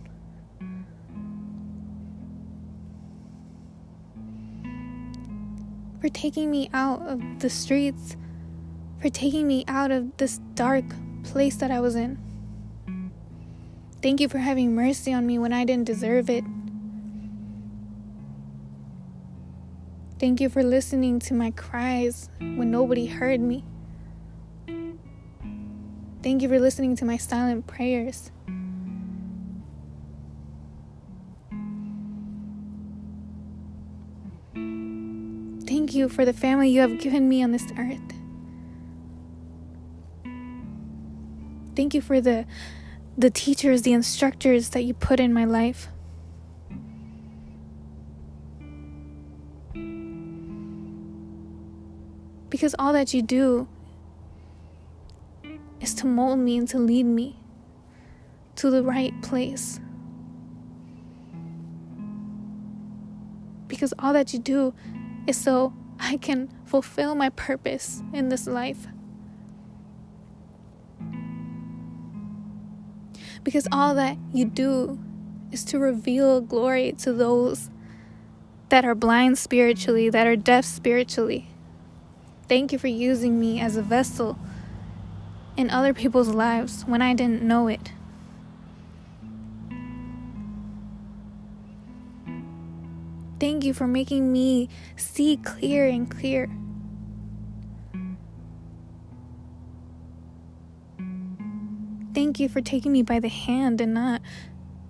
For 6.01 6.09
taking 6.09 6.51
me 6.51 6.69
out 6.75 7.01
of 7.07 7.23
the 7.39 7.49
streets, 7.49 8.17
for 9.01 9.09
taking 9.09 9.47
me 9.47 9.65
out 9.69 9.93
of 9.93 10.17
this 10.17 10.41
dark 10.55 10.85
place 11.23 11.57
that 11.57 11.71
I 11.71 11.81
was 11.81 11.95
in. 11.95 12.19
Thank 14.03 14.21
you 14.21 14.29
for 14.29 14.39
having 14.39 14.75
mercy 14.75 15.13
on 15.13 15.27
me 15.27 15.39
when 15.39 15.53
I 15.53 15.65
didn't 15.65 15.87
deserve 15.87 16.29
it. 16.29 16.45
Thank 20.19 20.41
you 20.41 20.49
for 20.49 20.63
listening 20.63 21.21
to 21.21 21.35
my 21.35 21.53
cries 21.53 22.29
when 22.41 22.71
nobody 22.71 23.07
heard 23.07 23.41
me. 23.41 23.65
Thank 26.25 26.41
you 26.41 26.49
for 26.49 26.59
listening 26.59 26.97
to 26.97 27.05
my 27.05 27.19
silent 27.19 27.67
prayers. 27.67 28.31
Thank 34.55 35.95
you 35.95 36.09
for 36.09 36.25
the 36.25 36.33
family 36.33 36.71
you 36.71 36.81
have 36.81 36.99
given 36.99 37.29
me 37.29 37.43
on 37.43 37.53
this 37.53 37.67
earth. 37.77 38.01
Thank 41.77 41.93
you 41.93 42.01
for 42.01 42.23
the 42.23 42.47
the 43.19 43.29
teachers, 43.29 43.83
the 43.83 43.93
instructors 43.93 44.71
that 44.71 44.85
you 44.85 44.95
put 44.95 45.21
in 45.21 45.35
my 45.35 45.45
life. 45.45 45.89
Because 52.49 52.75
all 52.79 52.95
that 52.95 53.13
you 53.13 53.21
do 53.21 53.69
is 55.85 55.93
to 55.93 56.07
mold 56.07 56.39
me 56.39 56.57
and 56.57 56.67
to 56.67 56.79
lead 56.79 57.05
me 57.05 57.37
to 58.57 58.71
the 58.71 58.83
right 58.83 59.13
place. 59.21 59.79
Because 63.69 63.93
all 63.99 64.15
that 64.15 64.33
you 64.33 64.39
do 64.39 64.73
is 65.27 65.37
so 65.37 65.75
I 66.01 66.17
can 66.17 66.49
fulfill 66.65 67.15
my 67.15 67.29
purpose 67.29 68.03
in 68.15 68.31
this 68.31 68.47
life. 68.47 68.87
Because 73.43 73.69
all 73.71 73.95
that 73.95 74.17
you 74.33 74.47
do 74.47 74.99
is 75.53 75.67
to 75.67 75.79
reveal 75.79 76.41
glory 76.41 76.93
to 76.93 77.13
those 77.13 77.69
that 78.71 78.87
are 78.87 78.95
blind 78.95 79.37
spiritually, 79.37 80.09
that 80.09 80.27
are 80.27 80.35
deaf 80.37 80.65
spiritually. 80.65 81.49
Thank 82.49 82.73
you 82.73 82.79
for 82.79 82.89
using 82.89 83.39
me 83.39 83.61
as 83.61 83.77
a 83.77 83.83
vessel 83.83 84.39
in 85.57 85.71
other 85.71 85.95
people's 85.95 86.29
lives 86.29 86.83
when 86.83 87.03
I 87.03 87.15
didn't 87.15 87.43
know 87.43 87.69
it. 87.69 87.93
Thank 93.41 93.65
you 93.65 93.75
for 93.75 93.87
making 93.87 94.33
me 94.33 94.69
see 94.97 95.37
clear 95.37 95.87
and 95.87 96.11
clear. 96.11 96.49
Thank 102.15 102.39
you 102.39 102.49
for 102.49 102.61
taking 102.61 102.93
me 102.93 103.03
by 103.03 103.19
the 103.19 103.29
hand 103.29 103.81
and 103.81 103.93
not 103.93 104.23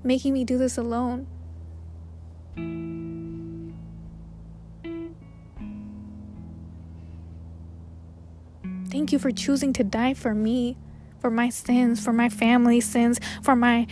making 0.03 0.35
me 0.35 0.45
do 0.45 0.59
this 0.59 0.77
alone. 0.77 1.27
Thank 8.95 9.11
you 9.11 9.19
for 9.19 9.33
choosing 9.33 9.73
to 9.73 9.83
die 9.83 10.15
for 10.15 10.37
me, 10.37 10.77
for 11.19 11.29
my 11.29 11.49
sins, 11.49 11.99
for 11.99 12.13
my 12.13 12.29
family's 12.29 12.89
sins, 12.89 13.19
for 13.43 13.57
my 13.57 13.89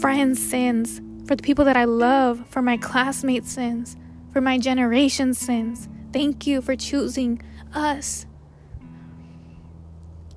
friends' 0.00 0.44
sins, 0.44 1.00
for 1.28 1.36
the 1.36 1.42
people 1.44 1.64
that 1.66 1.76
I 1.76 1.84
love, 1.84 2.44
for 2.48 2.60
my 2.60 2.76
classmates' 2.76 3.52
sins, 3.52 3.96
for 4.32 4.40
my 4.40 4.58
generation's 4.58 5.38
sins. 5.38 5.88
Thank 6.12 6.44
you 6.44 6.60
for 6.60 6.74
choosing 6.74 7.40
us, 7.72 8.26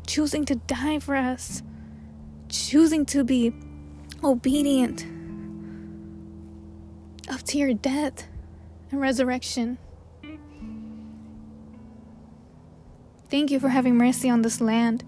choosing 0.06 0.46
to 0.46 0.58
die 0.58 1.00
for 1.00 1.16
us, 1.16 1.64
choosing 2.50 3.08
to 3.08 3.24
be 3.24 3.56
obedient 4.24 5.04
up 7.28 7.42
to 7.42 7.58
your 7.58 7.74
death 7.74 8.28
and 8.92 9.02
resurrection. 9.02 9.80
Thank 13.30 13.52
you 13.52 13.60
for 13.60 13.68
having 13.68 13.98
mercy 13.98 14.30
on 14.30 14.42
this 14.42 14.62
land, 14.62 15.04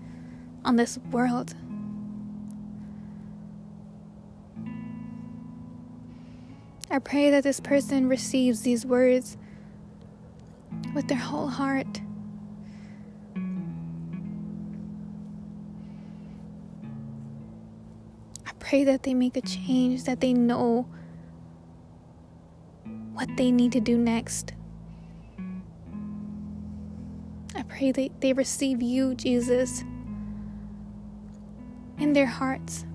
on 0.65 0.75
this 0.75 0.97
world. 1.09 1.55
I 6.91 6.99
pray 6.99 7.29
that 7.29 7.43
this 7.43 7.61
person 7.61 8.09
receives 8.09 8.61
these 8.61 8.85
words 8.85 9.37
with 10.93 11.07
their 11.07 11.17
whole 11.17 11.47
heart. 11.47 12.01
I 18.45 18.51
pray 18.59 18.83
that 18.83 19.03
they 19.03 19.13
make 19.13 19.37
a 19.37 19.41
change, 19.41 20.03
that 20.03 20.19
they 20.19 20.33
know 20.33 20.87
what 23.13 23.29
they 23.37 23.49
need 23.49 23.71
to 23.71 23.79
do 23.79 23.97
next 23.97 24.53
pray 27.79 27.91
that 27.93 28.19
they 28.19 28.33
receive 28.33 28.81
you, 28.81 29.15
Jesus, 29.15 29.85
in 31.97 32.11
their 32.11 32.25
hearts. 32.25 32.85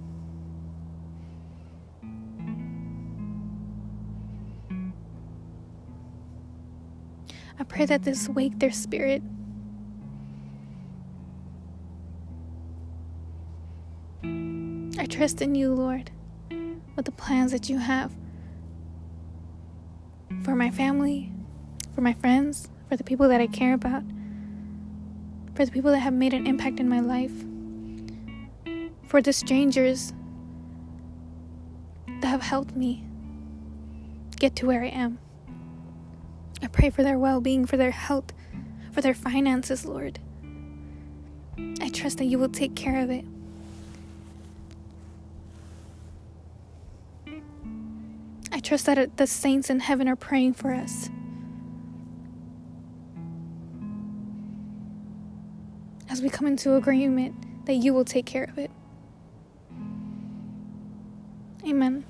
I 7.58 7.64
pray 7.66 7.86
that 7.86 8.02
this 8.02 8.28
wake 8.28 8.58
their 8.58 8.70
spirit. 8.70 9.22
I 14.22 15.06
trust 15.06 15.40
in 15.40 15.54
you, 15.54 15.72
Lord, 15.72 16.10
with 16.94 17.06
the 17.06 17.12
plans 17.12 17.52
that 17.52 17.70
you 17.70 17.78
have 17.78 18.14
for 20.42 20.54
my 20.54 20.70
family, 20.70 21.32
for 21.94 22.02
my 22.02 22.12
friends, 22.12 22.68
for 22.90 22.96
the 22.98 23.04
people 23.04 23.28
that 23.28 23.40
I 23.40 23.46
care 23.46 23.72
about 23.72 24.02
for 25.54 25.64
the 25.64 25.70
people 25.70 25.90
that 25.92 26.00
have 26.00 26.14
made 26.14 26.34
an 26.34 26.46
impact 26.46 26.80
in 26.80 26.88
my 26.88 27.00
life, 27.00 27.32
for 29.06 29.22
the 29.22 29.32
strangers 29.32 30.12
that 32.20 32.28
have 32.28 32.42
helped 32.42 32.74
me 32.74 33.04
get 34.38 34.56
to 34.56 34.66
where 34.66 34.82
I 34.82 34.88
am. 34.88 35.18
I 36.62 36.66
pray 36.66 36.90
for 36.90 37.02
their 37.02 37.18
well 37.18 37.40
being, 37.40 37.66
for 37.66 37.76
their 37.76 37.92
health, 37.92 38.32
for 38.92 39.00
their 39.00 39.14
finances, 39.14 39.84
Lord. 39.84 40.18
I 41.80 41.88
trust 41.88 42.18
that 42.18 42.24
you 42.24 42.38
will 42.38 42.48
take 42.48 42.74
care 42.74 43.00
of 43.00 43.10
it. 43.10 43.24
I 48.50 48.60
trust 48.60 48.86
that 48.86 49.16
the 49.16 49.26
saints 49.26 49.70
in 49.70 49.80
heaven 49.80 50.08
are 50.08 50.16
praying 50.16 50.54
for 50.54 50.72
us. 50.72 51.10
We 56.24 56.30
come 56.30 56.46
into 56.46 56.74
agreement 56.74 57.66
that 57.66 57.74
you 57.74 57.92
will 57.92 58.04
take 58.04 58.24
care 58.24 58.44
of 58.44 58.58
it. 58.58 58.70
Amen. 61.66 62.06